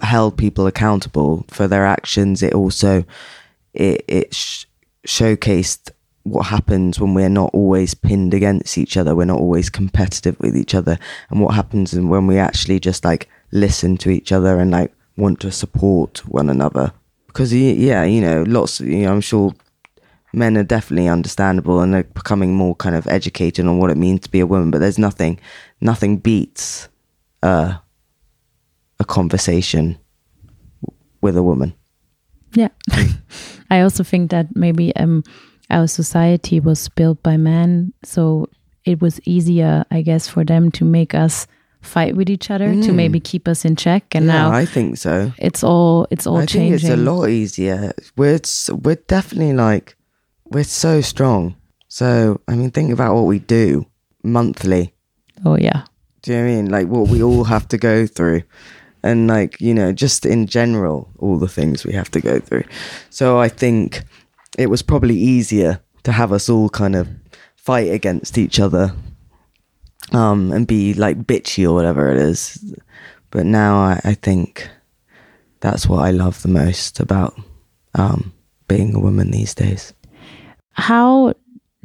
held 0.03 0.39
people 0.39 0.67
accountable 0.67 1.45
for 1.49 1.69
their 1.69 1.85
actions 1.85 2.43
it 2.43 2.55
also 2.55 3.05
it 3.75 4.05
it 4.09 4.35
sh- 4.35 4.66
showcased 5.07 5.91
what 6.25 6.47
happens 6.47 6.99
when 6.99 7.15
we're 7.15 7.29
not 7.29 7.51
always 7.55 7.95
pinned 7.95 8.35
against 8.35 8.77
each 8.77 8.97
other, 8.97 9.15
we're 9.15 9.25
not 9.25 9.39
always 9.39 9.71
competitive 9.71 10.39
with 10.41 10.57
each 10.57 10.75
other, 10.75 10.99
and 11.31 11.41
what 11.41 11.55
happens 11.55 11.95
when 11.95 12.27
we 12.27 12.39
actually 12.39 12.81
just 12.81 13.05
like 13.05 13.29
listen 13.53 13.97
to 13.97 14.11
each 14.11 14.33
other 14.33 14.59
and 14.59 14.73
like 14.73 14.93
want 15.17 15.41
to 15.41 15.53
support 15.53 16.27
one 16.27 16.51
another. 16.51 16.93
Because 17.29 17.55
yeah, 17.55 18.05
you 18.05 18.21
know, 18.21 18.43
lots. 18.47 18.81
You 18.81 19.03
know, 19.03 19.13
I'm 19.13 19.21
sure 19.21 19.55
men 20.33 20.57
are 20.57 20.65
definitely 20.65 21.09
understandable 21.09 21.81
and 21.81 21.95
are 21.95 22.03
becoming 22.03 22.55
more 22.55 22.75
kind 22.75 22.97
of 22.97 23.07
educated 23.07 23.67
on 23.67 23.79
what 23.79 23.91
it 23.91 23.97
means 23.97 24.21
to 24.21 24.31
be 24.31 24.41
a 24.41 24.47
woman. 24.47 24.71
But 24.71 24.81
there's 24.81 24.99
nothing, 24.99 25.39
nothing 25.81 26.19
beats 26.19 26.89
uh, 27.43 27.79
a 28.99 29.05
conversation 29.05 29.99
with 31.21 31.37
a 31.37 31.43
woman. 31.43 31.75
Yeah, 32.53 32.69
I 33.71 33.81
also 33.81 34.05
think 34.05 34.31
that 34.31 34.55
maybe 34.55 34.95
um 34.97 35.23
our 35.71 35.87
society 35.87 36.61
was 36.61 36.89
built 36.91 37.23
by 37.23 37.37
men, 37.37 37.93
so 38.03 38.49
it 38.85 39.01
was 39.01 39.21
easier, 39.25 39.85
I 39.91 40.03
guess, 40.03 40.29
for 40.29 40.45
them 40.45 40.71
to 40.73 40.85
make 40.85 41.15
us 41.15 41.47
fight 41.87 42.17
with 42.17 42.29
each 42.29 42.51
other 42.51 42.69
mm. 42.69 42.85
to 42.85 42.93
maybe 42.93 43.21
keep 43.21 43.49
us 43.49 43.65
in 43.65 43.77
check. 43.77 44.15
And 44.15 44.27
yeah, 44.27 44.33
now 44.33 44.53
I 44.53 44.67
think 44.67 44.99
so. 44.99 45.33
It's 45.39 45.63
all 45.63 46.07
it's 46.11 46.27
all 46.27 46.39
I 46.39 46.47
changing. 46.47 46.79
think 46.79 46.83
it's 46.83 46.91
a 46.91 46.97
lot 46.97 47.29
easier. 47.29 47.93
We're 48.17 48.41
we're 48.71 48.97
definitely 49.07 49.55
like 49.55 49.97
we're 50.45 50.65
so 50.65 51.01
strong. 51.01 51.57
So 51.89 52.41
I 52.49 52.55
mean, 52.55 52.71
think 52.71 52.93
about 52.93 53.15
what 53.15 53.25
we 53.25 53.39
do 53.39 53.87
monthly. 54.23 54.95
Oh 55.45 55.57
yeah. 55.57 55.85
Do 56.23 56.33
you 56.33 56.39
know 56.39 56.45
what 56.45 56.51
I 56.51 56.55
mean? 56.57 56.71
Like 56.71 56.87
what 56.89 57.09
we 57.09 57.23
all 57.23 57.45
have 57.45 57.69
to 57.69 57.79
go 57.79 58.07
through. 58.07 58.43
And 59.03 59.29
like, 59.29 59.61
you 59.61 59.73
know, 59.73 59.93
just 59.93 60.27
in 60.27 60.47
general, 60.47 61.09
all 61.19 61.39
the 61.39 61.49
things 61.49 61.85
we 61.85 61.93
have 61.93 62.11
to 62.13 62.21
go 62.21 62.41
through. 62.41 62.65
So 63.11 63.39
I 63.39 63.49
think 63.49 64.03
it 64.59 64.69
was 64.69 64.83
probably 64.83 65.17
easier 65.17 65.81
to 66.03 66.13
have 66.13 66.33
us 66.33 66.49
all 66.49 66.69
kind 66.69 66.97
of 66.97 67.09
fight 67.57 67.91
against 67.91 68.39
each 68.39 68.59
other 68.59 68.95
um, 70.13 70.53
and 70.53 70.67
be 70.67 70.95
like 70.95 71.25
bitchy 71.25 71.69
or 71.69 71.75
whatever 71.75 72.11
it 72.11 72.19
is. 72.19 72.75
But 73.31 73.47
now 73.47 73.77
I, 73.77 74.01
I 74.05 74.15
think 74.15 74.69
that's 75.61 75.87
what 75.87 76.05
I 76.05 76.11
love 76.11 76.43
the 76.43 76.49
most 76.49 77.01
about 77.01 77.39
um, 77.95 78.33
being 78.69 78.95
a 78.95 79.01
woman 79.01 79.31
these 79.31 79.55
days. 79.55 79.93
How 80.73 81.35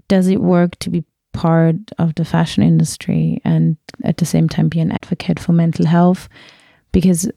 does 0.07 0.27
it 0.27 0.41
work 0.41 0.75
to 0.79 0.89
be 0.89 1.03
part 1.33 1.75
of 1.97 2.13
the 2.15 2.25
fashion 2.25 2.61
industry 2.61 3.41
and 3.43 3.77
at 4.03 4.17
the 4.17 4.25
same 4.25 4.49
time 4.49 4.69
be 4.69 4.79
an 4.79 4.91
advocate 4.91 5.39
for 5.39 5.53
mental 5.53 5.85
health? 5.85 6.27
Because 6.91 7.29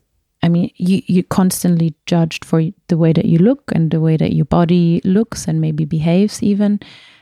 I 0.42 0.48
mean, 0.48 0.70
you 0.76 1.00
you 1.06 1.22
constantly 1.22 1.94
judged 2.04 2.44
for 2.44 2.62
the 2.88 2.98
way 2.98 3.14
that 3.14 3.24
you 3.24 3.38
look 3.38 3.72
and 3.72 3.90
the 3.90 4.00
way 4.00 4.18
that 4.18 4.34
your 4.34 4.44
body 4.44 5.00
looks 5.02 5.48
and 5.48 5.58
maybe 5.58 5.86
behaves. 5.86 6.42
Even 6.42 6.80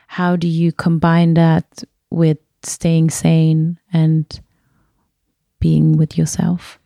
how 0.09 0.35
do 0.35 0.49
you 0.49 0.73
combine 0.73 1.35
that 1.35 1.85
with 2.11 2.39
staying 2.65 3.11
sane 3.11 3.79
and 3.93 4.41
being 5.61 5.97
with 5.97 6.19
yourself? 6.19 6.81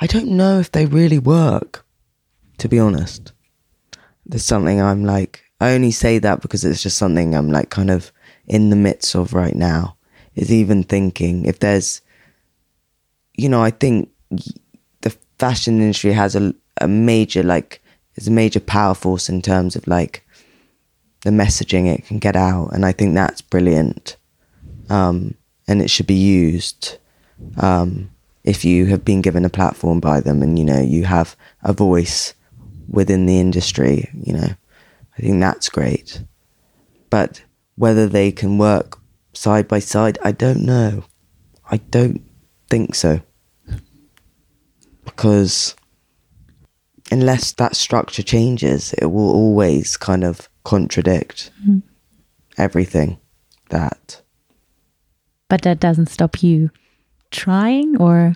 I 0.00 0.08
don't 0.08 0.28
know 0.30 0.58
if 0.58 0.72
they 0.72 0.86
really 0.86 1.20
work. 1.20 1.84
To 2.58 2.68
be 2.68 2.80
honest, 2.80 3.32
there's 4.26 4.44
something 4.44 4.82
I'm 4.82 5.04
like. 5.04 5.44
I 5.60 5.74
only 5.74 5.92
say 5.92 6.18
that 6.18 6.40
because 6.40 6.64
it's 6.64 6.82
just 6.82 6.98
something 6.98 7.34
I'm 7.34 7.52
like 7.52 7.70
kind 7.70 7.90
of 7.90 8.12
in 8.46 8.70
the 8.70 8.76
midst 8.76 9.14
of 9.14 9.32
right 9.32 9.54
now. 9.54 9.96
Is 10.34 10.52
even 10.52 10.82
thinking 10.82 11.44
if 11.46 11.60
there's, 11.60 12.00
you 13.36 13.48
know, 13.48 13.62
I 13.62 13.70
think 13.70 14.10
fashion 15.38 15.80
industry 15.80 16.12
has 16.12 16.34
a, 16.34 16.54
a 16.80 16.88
major 16.88 17.42
like 17.42 17.82
is 18.16 18.28
a 18.28 18.32
major 18.32 18.60
power 18.60 18.94
force 18.94 19.28
in 19.28 19.40
terms 19.42 19.76
of 19.76 19.86
like 19.86 20.24
the 21.22 21.30
messaging 21.30 21.86
it 21.92 22.04
can 22.06 22.18
get 22.18 22.36
out 22.36 22.68
and 22.72 22.84
i 22.84 22.92
think 22.92 23.14
that's 23.14 23.40
brilliant. 23.40 24.16
Um, 24.90 25.34
and 25.66 25.82
it 25.82 25.90
should 25.90 26.06
be 26.06 26.14
used 26.14 26.96
um, 27.58 28.10
if 28.42 28.64
you 28.64 28.86
have 28.86 29.04
been 29.04 29.20
given 29.20 29.44
a 29.44 29.50
platform 29.50 30.00
by 30.00 30.20
them 30.20 30.42
and 30.42 30.58
you 30.58 30.64
know 30.64 30.80
you 30.80 31.04
have 31.04 31.36
a 31.62 31.74
voice 31.74 32.32
within 32.88 33.26
the 33.26 33.38
industry 33.38 34.08
you 34.14 34.32
know. 34.32 34.48
I 35.18 35.20
think 35.20 35.40
that's 35.40 35.68
great. 35.68 36.22
But 37.10 37.42
whether 37.76 38.06
they 38.06 38.32
can 38.32 38.56
work 38.56 38.98
side 39.34 39.68
by 39.68 39.78
side 39.78 40.18
i 40.24 40.32
don't 40.32 40.64
know. 40.64 41.04
I 41.70 41.76
don't 41.76 42.22
think 42.70 42.94
so 42.94 43.20
because 45.08 45.74
unless 47.10 47.52
that 47.52 47.76
structure 47.76 48.22
changes, 48.22 48.92
it 48.94 49.06
will 49.06 49.30
always 49.30 49.96
kind 49.96 50.24
of 50.24 50.48
contradict 50.64 51.50
mm. 51.66 51.82
everything 52.56 53.18
that. 53.70 54.20
But 55.48 55.62
that 55.62 55.80
doesn't 55.80 56.10
stop 56.10 56.42
you 56.42 56.70
trying, 57.30 57.96
or 57.96 58.34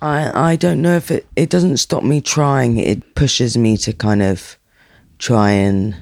I 0.00 0.52
I 0.52 0.56
don't 0.56 0.80
know 0.80 0.96
if 0.96 1.10
it 1.10 1.26
it 1.34 1.50
doesn't 1.50 1.78
stop 1.78 2.04
me 2.04 2.20
trying. 2.20 2.78
It 2.78 3.14
pushes 3.14 3.56
me 3.56 3.76
to 3.78 3.92
kind 3.92 4.22
of 4.22 4.56
try 5.18 5.50
and 5.50 5.96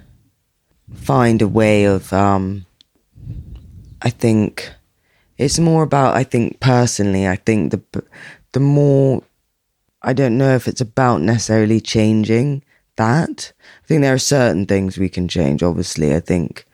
find 0.95 1.43
a 1.43 1.49
way 1.49 1.85
of 1.85 2.13
um. 2.13 2.67
I 4.03 4.11
think 4.11 4.73
it's 5.37 5.59
more 5.59 5.83
about 5.83 6.17
I 6.17 6.25
think 6.25 6.61
personally. 6.61 7.27
I 7.27 7.37
think 7.37 7.73
the 7.73 8.05
the 8.53 8.61
more 8.61 9.23
I 10.03 10.13
don't 10.13 10.39
know 10.39 10.55
if 10.55 10.67
it's 10.67 10.81
about 10.81 11.21
necessarily 11.21 11.81
changing 11.81 12.63
that. 12.97 13.53
I 13.85 13.87
think 13.87 14.01
there 14.03 14.15
are 14.15 14.19
certain 14.19 14.67
things 14.67 14.97
we 14.99 15.09
can 15.09 15.29
change. 15.29 15.63
Obviously, 15.63 16.15
I 16.15 16.21
think 16.21 16.65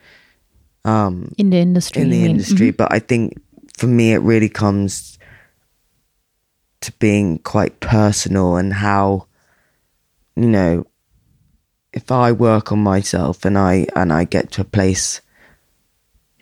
um, 0.85 1.33
in 1.37 1.51
the 1.51 1.59
industry. 1.59 2.03
in 2.03 2.11
the 2.11 2.25
industry, 2.25 2.73
Mhm. 2.73 2.77
but 2.77 2.93
I 2.93 3.01
think 3.01 3.35
for 3.77 3.89
me, 3.89 4.13
it 4.13 4.19
really 4.19 4.49
comes 4.49 5.19
to 6.83 6.93
being 7.01 7.39
quite 7.39 7.81
personal 7.81 8.57
and 8.57 8.73
how, 8.73 9.27
you 10.37 10.47
know, 10.49 10.85
if 11.93 12.13
I 12.13 12.31
work 12.31 12.71
on 12.71 12.79
myself 12.79 13.45
and 13.45 13.59
I 13.59 13.87
and 13.97 14.13
I 14.13 14.25
get 14.25 14.53
to 14.53 14.61
a 14.61 14.65
place 14.65 15.21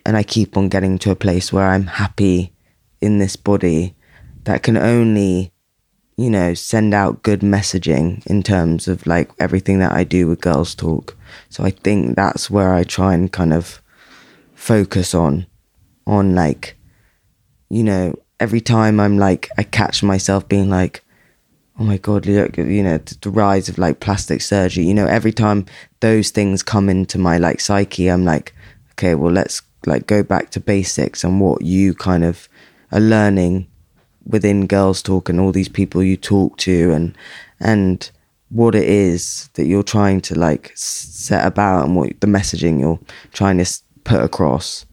and 0.04 0.16
I 0.16 0.22
keep 0.22 0.56
on 0.58 0.68
getting 0.68 0.98
to 0.98 1.10
a 1.10 1.16
place 1.16 1.50
where 1.52 1.68
I'm 1.68 1.86
happy 1.86 2.52
in 3.00 3.18
this 3.18 3.36
body, 3.36 3.94
that 4.44 4.62
can 4.62 4.76
only, 4.76 5.52
you 6.16 6.30
know, 6.30 6.54
send 6.54 6.94
out 6.94 7.22
good 7.22 7.40
messaging 7.40 8.24
in 8.26 8.42
terms 8.42 8.86
of 8.86 9.06
like 9.06 9.30
everything 9.38 9.80
that 9.80 9.92
I 9.92 10.04
do 10.04 10.28
with 10.28 10.40
Gurls 10.40 10.74
Talk. 10.74 11.16
So 11.48 11.64
I 11.64 11.70
think 11.70 12.14
that's 12.14 12.48
where 12.48 12.74
I 12.74 12.84
try 12.84 13.14
and 13.14 13.32
kind 13.32 13.52
of 13.52 13.82
focus 14.54 15.14
on, 15.14 15.46
on 16.06 16.34
like, 16.34 16.76
you 17.68 17.82
know, 17.82 18.14
every 18.38 18.60
time 18.60 19.00
I'm 19.00 19.18
like, 19.18 19.48
I 19.58 19.64
catch 19.64 20.02
myself 20.02 20.48
being 20.48 20.70
like, 20.70 21.02
oh 21.78 21.82
my 21.84 21.96
god, 21.96 22.26
look, 22.26 22.56
you 22.56 22.82
know, 22.84 22.98
the, 22.98 23.30
rise 23.30 23.68
of 23.68 23.78
like 23.78 23.98
plastic 23.98 24.40
surgery. 24.40 24.84
You 24.84 24.94
know, 24.94 25.06
every 25.06 25.32
time 25.32 25.66
those 25.98 26.30
things 26.30 26.62
come 26.62 26.88
into 26.88 27.18
my 27.18 27.38
like 27.38 27.60
psyche, 27.60 28.08
I'm 28.08 28.24
like, 28.24 28.54
okay, 28.92 29.16
well, 29.16 29.32
let's 29.32 29.62
like 29.86 30.06
go 30.06 30.22
back 30.22 30.50
to 30.50 30.60
basics 30.60 31.24
and 31.24 31.40
what 31.40 31.62
you 31.62 31.94
kind 31.94 32.24
of 32.24 32.48
are 32.92 33.00
learning 33.00 33.66
within 34.26 34.66
Gurls 34.66 35.02
Talk 35.02 35.28
and 35.28 35.40
all 35.40 35.52
these 35.52 35.68
people 35.68 36.02
you 36.02 36.16
talk 36.16 36.56
to 36.58 36.92
and 36.92 37.16
and 37.60 38.10
what 38.50 38.74
it 38.74 38.84
is 38.84 39.48
that 39.54 39.66
you're 39.66 39.82
trying 39.82 40.20
to 40.20 40.38
like 40.38 40.72
set 40.74 41.46
about 41.46 41.86
and 41.86 41.96
what 41.96 42.20
the 42.20 42.26
messaging 42.26 42.78
you're 42.78 43.00
trying 43.32 43.58
to 43.58 43.66
put 44.04 44.22
across. 44.22 44.86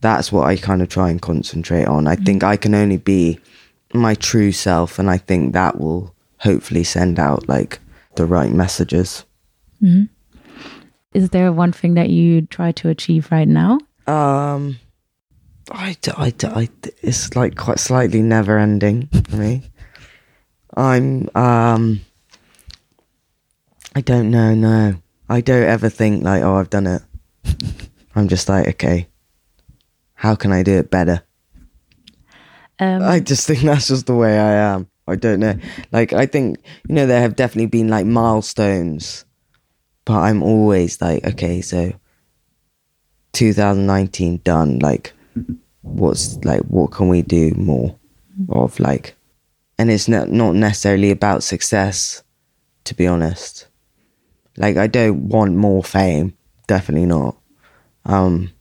That's 0.00 0.30
what 0.30 0.46
I 0.46 0.56
kind 0.56 0.82
of 0.82 0.88
try 0.88 1.10
and 1.10 1.20
concentrate 1.20 1.86
on. 1.86 2.06
I 2.06 2.16
think 2.16 2.44
I 2.44 2.56
can 2.56 2.74
only 2.74 2.98
be 2.98 3.38
my 3.94 4.14
true 4.14 4.52
self, 4.52 4.98
and 4.98 5.10
I 5.10 5.18
think 5.18 5.54
that 5.54 5.80
will 5.80 6.14
hopefully 6.38 6.84
send 6.84 7.18
out 7.18 7.48
like 7.48 7.78
the 8.16 8.26
right 8.26 8.52
messages. 8.52 9.24
Is 11.14 11.30
there 11.30 11.52
one 11.52 11.72
thing 11.72 11.94
that 11.94 12.10
you 12.10 12.42
try 12.42 12.72
to 12.72 12.88
achieve 12.88 13.30
right 13.30 13.48
now? 13.48 13.78
Um, 14.06 14.78
I, 15.70 15.96
I, 16.16 16.32
I 16.42 16.68
it's 17.02 17.34
like 17.34 17.56
quite 17.56 17.78
slightly 17.78 18.22
never 18.22 18.58
ending 18.58 19.08
for 19.28 19.36
me. 19.36 19.62
I'm, 20.76 21.28
um, 21.34 22.00
I 23.94 24.00
don't 24.00 24.30
know, 24.30 24.54
no. 24.54 24.96
I 25.28 25.40
don't 25.40 25.62
ever 25.62 25.88
think 25.88 26.24
like, 26.24 26.42
oh, 26.42 26.56
I've 26.56 26.70
done 26.70 26.86
it. 26.86 27.02
I'm 28.14 28.28
just 28.28 28.48
like, 28.48 28.68
okay, 28.68 29.08
how 30.14 30.34
can 30.34 30.52
I 30.52 30.62
do 30.62 30.78
it 30.78 30.90
better? 30.90 31.22
Um, 32.78 33.02
I 33.02 33.20
just 33.20 33.46
think 33.46 33.60
that's 33.60 33.88
just 33.88 34.06
the 34.06 34.14
way 34.14 34.38
I 34.38 34.52
am. 34.74 34.88
I 35.06 35.16
don't 35.16 35.40
know. 35.40 35.58
Like, 35.92 36.12
I 36.12 36.26
think, 36.26 36.58
you 36.88 36.94
know, 36.94 37.06
there 37.06 37.20
have 37.20 37.36
definitely 37.36 37.66
been 37.66 37.88
like 37.88 38.06
milestones, 38.06 39.24
but 40.04 40.18
I'm 40.18 40.42
always 40.42 41.00
like, 41.00 41.24
okay, 41.24 41.60
so 41.60 41.92
2019 43.32 44.38
done. 44.38 44.78
Like, 44.78 45.13
what's 45.82 46.36
like, 46.44 46.62
what 46.62 46.92
can 46.92 47.08
we 47.08 47.22
do 47.22 47.52
more 47.56 47.96
of? 48.48 48.78
Like, 48.80 49.16
and 49.78 49.90
it's 49.90 50.08
not, 50.08 50.28
not 50.30 50.54
necessarily 50.54 51.10
about 51.10 51.42
success, 51.42 52.22
to 52.84 52.94
be 52.94 53.06
honest. 53.06 53.66
Like, 54.56 54.76
I 54.76 54.86
don't 54.86 55.28
want 55.28 55.56
more 55.56 55.82
fame. 55.82 56.36
Definitely 56.66 57.06
not. 57.06 57.36
Um, 58.04 58.52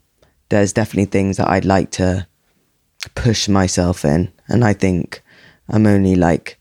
there's 0.50 0.74
definitely 0.74 1.06
things 1.06 1.38
that 1.38 1.50
I'd 1.50 1.66
like 1.66 1.92
to 1.92 2.28
push 3.16 3.50
myself 3.50 4.06
in 4.06 4.32
and 4.48 4.64
i 4.64 4.74
think 4.74 5.22
i'm 5.70 5.86
only 5.86 6.16
like 6.16 6.60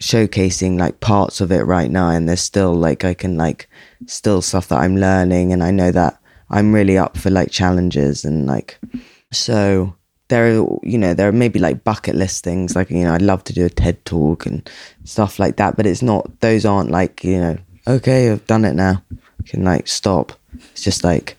showcasing 0.00 0.78
like 0.78 1.00
parts 1.00 1.40
of 1.40 1.52
it 1.52 1.64
right 1.64 1.90
now 1.90 2.08
and 2.08 2.28
there's 2.28 2.40
still 2.40 2.74
like 2.74 3.04
i 3.04 3.14
can 3.14 3.36
like 3.36 3.68
still 4.06 4.42
stuff 4.42 4.68
that 4.68 4.80
i'm 4.80 4.96
learning 4.96 5.52
and 5.52 5.62
i 5.62 5.70
know 5.70 5.92
that 5.92 6.18
i'm 6.52 6.72
really 6.72 6.96
up 6.96 7.16
for 7.16 7.30
like 7.30 7.50
challenges 7.50 8.24
and 8.24 8.46
like 8.46 8.78
so 9.32 9.94
there 10.28 10.46
are 10.46 10.78
you 10.82 10.98
know 10.98 11.14
there 11.14 11.28
are 11.28 11.32
maybe 11.32 11.58
like 11.58 11.84
bucket 11.84 12.14
list 12.14 12.44
things 12.44 12.76
like 12.76 12.90
you 12.90 13.04
know 13.04 13.14
i'd 13.14 13.22
love 13.22 13.42
to 13.44 13.52
do 13.52 13.66
a 13.66 13.70
ted 13.70 14.02
talk 14.04 14.46
and 14.46 14.70
stuff 15.04 15.38
like 15.38 15.56
that 15.56 15.76
but 15.76 15.86
it's 15.86 16.02
not 16.02 16.40
those 16.40 16.64
aren't 16.64 16.90
like 16.90 17.24
you 17.24 17.38
know 17.38 17.58
okay 17.86 18.30
i've 18.30 18.46
done 18.46 18.64
it 18.64 18.74
now 18.74 19.02
I 19.10 19.48
can 19.48 19.64
like 19.64 19.88
stop 19.88 20.32
it's 20.72 20.82
just 20.82 21.02
like 21.02 21.36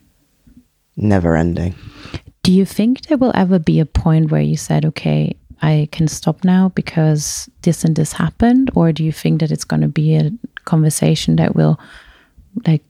never 0.97 1.35
ending 1.35 1.75
do 2.43 2.51
you 2.51 2.65
think 2.65 3.07
there 3.07 3.17
will 3.17 3.31
ever 3.33 3.57
be 3.57 3.79
a 3.79 3.85
point 3.85 4.29
where 4.29 4.41
you 4.41 4.57
said, 4.57 4.83
okay, 4.85 5.35
I 5.61 5.87
can 5.93 6.09
stop 6.09 6.43
now 6.43 6.69
because 6.75 7.49
this 7.61 7.85
and 7.85 7.95
this 7.95 8.11
happened? 8.11 8.69
Or 8.75 8.91
do 8.91 9.03
you 9.03 9.13
think 9.13 9.39
that 9.39 9.49
it's 9.49 9.63
going 9.63 9.81
to 9.81 9.87
be 9.87 10.15
a 10.15 10.29
conversation 10.65 11.37
that 11.37 11.55
will 11.55 11.79
like 12.67 12.83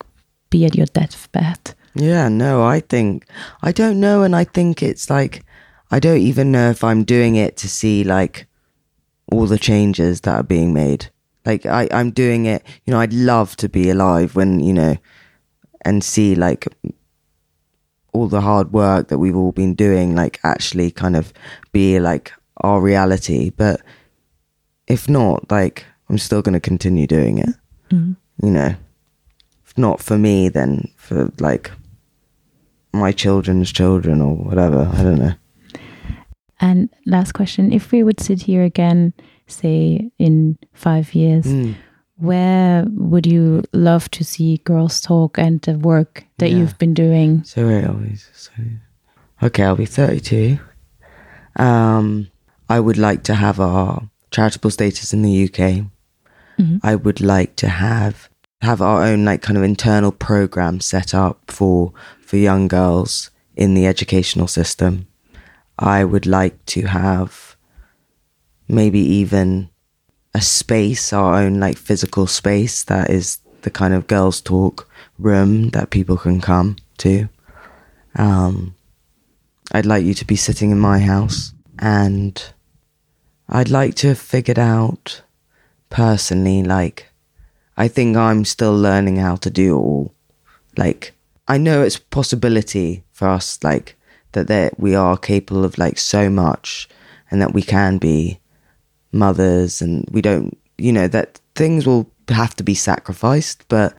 be 0.49 0.65
at 0.65 0.75
your 0.75 0.87
deathbed? 0.87 1.75
Yeah, 1.95 2.27
no, 2.29 2.63
I 2.63 2.79
think 2.79 3.25
I 3.61 3.71
don't 3.71 3.99
know, 3.99 4.23
and 4.23 4.35
I 4.35 4.43
think 4.43 4.81
it's 4.81 5.09
like 5.09 5.45
I 5.91 5.99
don't 5.99 6.17
even 6.21 6.51
know 6.51 6.69
if 6.71 6.83
I'm 6.83 7.03
doing 7.03 7.35
it 7.35 7.55
to 7.57 7.69
see 7.69 8.03
like 8.03 8.47
all 9.31 9.45
the 9.45 9.59
changes 9.59 10.21
that 10.21 10.35
are 10.35 10.43
being 10.43 10.73
made. 10.73 11.09
Like 11.45 11.65
I, 11.65 11.87
I'm 11.91 12.11
doing 12.11 12.45
it, 12.45 12.63
you 12.85 12.91
know, 12.91 12.99
I'd 12.99 13.13
love 13.13 13.55
to 13.57 13.69
be 13.69 13.89
alive 13.89 14.35
when, 14.35 14.59
you 14.59 14.73
know, 14.73 14.97
and 15.85 16.03
see 16.03 16.35
like 16.35 16.67
all 18.13 18.27
the 18.27 18.41
hard 18.41 18.71
work 18.71 19.09
that 19.09 19.17
we've 19.17 19.35
all 19.35 19.51
been 19.51 19.75
doing, 19.75 20.15
like 20.15 20.39
actually 20.43 20.91
kind 20.91 21.15
of 21.15 21.33
be 21.71 21.99
like 21.99 22.31
our 22.57 22.81
reality. 22.81 23.49
But 23.49 23.81
if 24.87 25.09
not, 25.09 25.51
like 25.51 25.85
I'm 26.09 26.17
still 26.17 26.41
going 26.41 26.53
to 26.53 26.59
continue 26.59 27.07
doing 27.07 27.39
it. 27.39 27.55
Mm-hmm. 27.89 28.13
You 28.45 28.51
know, 28.51 28.75
if 29.65 29.77
not 29.77 30.01
for 30.01 30.17
me, 30.17 30.49
then 30.49 30.89
for 30.95 31.31
like 31.39 31.71
my 32.93 33.11
children's 33.11 33.71
children 33.71 34.21
or 34.21 34.35
whatever. 34.35 34.89
I 34.93 35.03
don't 35.03 35.19
know. 35.19 35.33
And 36.59 36.89
last 37.05 37.33
question 37.33 37.73
if 37.73 37.91
we 37.91 38.03
would 38.03 38.19
sit 38.21 38.43
here 38.43 38.63
again, 38.63 39.13
say 39.47 40.11
in 40.19 40.57
five 40.73 41.13
years, 41.13 41.45
Mm. 41.45 41.75
where 42.17 42.85
would 42.89 43.25
you 43.25 43.63
love 43.73 44.09
to 44.11 44.23
see 44.23 44.61
Gurls 44.63 45.01
Talk 45.01 45.37
and 45.37 45.61
the 45.61 45.77
work 45.77 46.25
that 46.37 46.51
Yeah. 46.51 46.57
you've 46.57 46.77
been 46.77 46.93
doing? 46.93 47.43
So 47.43 47.67
I'll 47.67 47.99
so 48.33 48.51
okay. 49.43 49.63
I'll 49.63 49.75
be 49.75 49.85
thirty-two. 49.85 50.59
Um, 51.55 52.27
I 52.69 52.79
would 52.79 52.97
like 52.97 53.23
to 53.23 53.35
have 53.35 53.59
our 53.59 54.03
charitable 54.31 54.71
status 54.71 55.13
in 55.13 55.21
the 55.21 55.31
UK. 55.49 55.85
I 56.83 56.95
would 56.95 57.19
like 57.19 57.55
to 57.57 57.67
have 57.67 58.29
have 58.61 58.81
our 58.81 59.03
own 59.03 59.25
like 59.25 59.41
kind 59.41 59.57
of 59.57 59.63
internal 59.63 60.11
program 60.13 60.79
set 60.79 61.13
up 61.13 61.51
for 61.51 61.91
for 62.33 62.37
young 62.37 62.67
girls 62.67 63.29
in 63.55 63.75
the 63.75 63.85
educational 63.85 64.47
system. 64.47 65.05
I 65.77 66.03
would 66.03 66.25
like 66.25 66.65
to 66.73 66.87
have 66.87 67.55
maybe 68.67 68.97
even 68.97 69.69
a 70.33 70.41
space, 70.41 71.13
our 71.13 71.35
own 71.35 71.59
like 71.59 71.77
physical 71.77 72.25
space 72.25 72.85
that 72.85 73.11
is 73.11 73.37
the 73.61 73.69
kind 73.69 73.93
of 73.93 74.07
girls' 74.07 74.41
talk 74.41 74.89
room 75.19 75.69
that 75.69 75.91
people 75.91 76.17
can 76.17 76.41
come 76.41 76.77
to. 76.97 77.29
Um, 78.15 78.73
I'd 79.71 79.85
like 79.85 80.03
you 80.03 80.15
to 80.15 80.25
be 80.25 80.35
sitting 80.35 80.71
in 80.71 80.79
my 80.79 80.97
house, 81.01 81.53
and 81.77 82.43
I'd 83.47 83.69
like 83.69 83.93
to 83.97 84.07
have 84.07 84.17
figured 84.17 84.57
out 84.57 85.21
personally, 85.91 86.63
like, 86.63 87.11
I 87.77 87.87
think 87.87 88.17
I'm 88.17 88.43
still 88.43 88.75
learning 88.75 89.17
how 89.17 89.35
to 89.35 89.51
do 89.51 89.77
all. 89.77 90.15
Like, 90.75 91.13
I 91.47 91.57
know 91.57 91.81
it's 91.83 91.99
possibility 91.99 93.03
for 93.11 93.27
us, 93.27 93.59
like, 93.63 93.97
that 94.31 94.47
there, 94.47 94.71
we 94.77 94.95
are 94.95 95.17
capable 95.17 95.65
of 95.65 95.77
like 95.77 95.97
so 95.99 96.29
much, 96.29 96.89
and 97.29 97.41
that 97.41 97.53
we 97.53 97.61
can 97.61 97.97
be 97.97 98.39
mothers, 99.11 99.81
and 99.81 100.07
we 100.11 100.21
don't, 100.21 100.57
you 100.77 100.91
know, 100.91 101.07
that 101.07 101.39
things 101.55 101.85
will 101.85 102.09
have 102.29 102.55
to 102.55 102.63
be 102.63 102.75
sacrificed. 102.75 103.65
But 103.67 103.95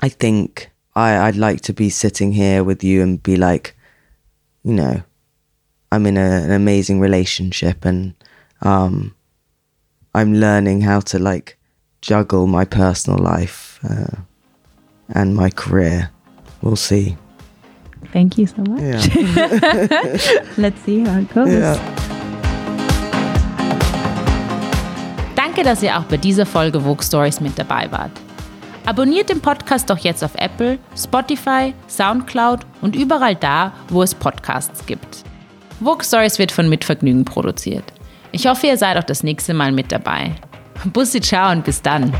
I 0.00 0.08
think 0.08 0.70
I, 0.94 1.16
I'd 1.18 1.36
like 1.36 1.60
to 1.62 1.72
be 1.72 1.90
sitting 1.90 2.32
here 2.32 2.62
with 2.62 2.84
you 2.84 3.02
and 3.02 3.22
be 3.22 3.36
like, 3.36 3.76
you 4.62 4.72
know, 4.72 5.02
I'm 5.92 6.06
in 6.06 6.16
a, 6.16 6.20
an 6.20 6.52
amazing 6.52 7.00
relationship, 7.00 7.84
and 7.84 8.14
um, 8.62 9.14
I'm 10.14 10.34
learning 10.34 10.82
how 10.82 11.00
to 11.00 11.18
like 11.18 11.58
juggle 12.00 12.46
my 12.46 12.64
personal 12.64 13.18
life 13.18 13.80
uh, 13.82 14.22
and 15.08 15.34
my 15.34 15.50
career. 15.50 16.10
we'll 16.64 16.76
see. 16.76 17.16
Thank 18.12 18.38
you 18.38 18.46
so 18.46 18.62
much. 18.62 18.80
Yeah. 18.80 18.98
Let's 20.56 20.80
see 20.84 21.04
how 21.04 21.20
it 21.20 21.32
goes. 21.34 21.48
Yeah. 21.48 21.78
Danke, 25.36 25.62
dass 25.62 25.82
ihr 25.82 25.98
auch 25.98 26.04
bei 26.04 26.16
dieser 26.16 26.46
Folge 26.46 26.80
Vogue 26.80 27.02
Stories 27.04 27.40
mit 27.40 27.58
dabei 27.58 27.90
wart. 27.90 28.12
Abonniert 28.86 29.30
den 29.30 29.40
Podcast 29.40 29.88
doch 29.88 29.98
jetzt 29.98 30.22
auf 30.22 30.34
Apple, 30.36 30.78
Spotify, 30.96 31.72
Soundcloud 31.88 32.60
und 32.82 32.94
überall 32.96 33.34
da, 33.34 33.72
wo 33.88 34.02
es 34.02 34.14
Podcasts 34.14 34.84
gibt. 34.84 35.24
Vogue 35.82 36.04
Stories 36.04 36.38
wird 36.38 36.52
von 36.52 36.68
Mitvergnügen 36.68 37.24
produziert. 37.24 37.84
Ich 38.32 38.46
hoffe, 38.46 38.66
ihr 38.66 38.76
seid 38.76 38.96
auch 38.98 39.04
das 39.04 39.22
nächste 39.22 39.54
Mal 39.54 39.72
mit 39.72 39.90
dabei. 39.90 40.32
Bussi, 40.92 41.20
ciao 41.20 41.50
und 41.52 41.64
bis 41.64 41.80
dann. 41.80 42.12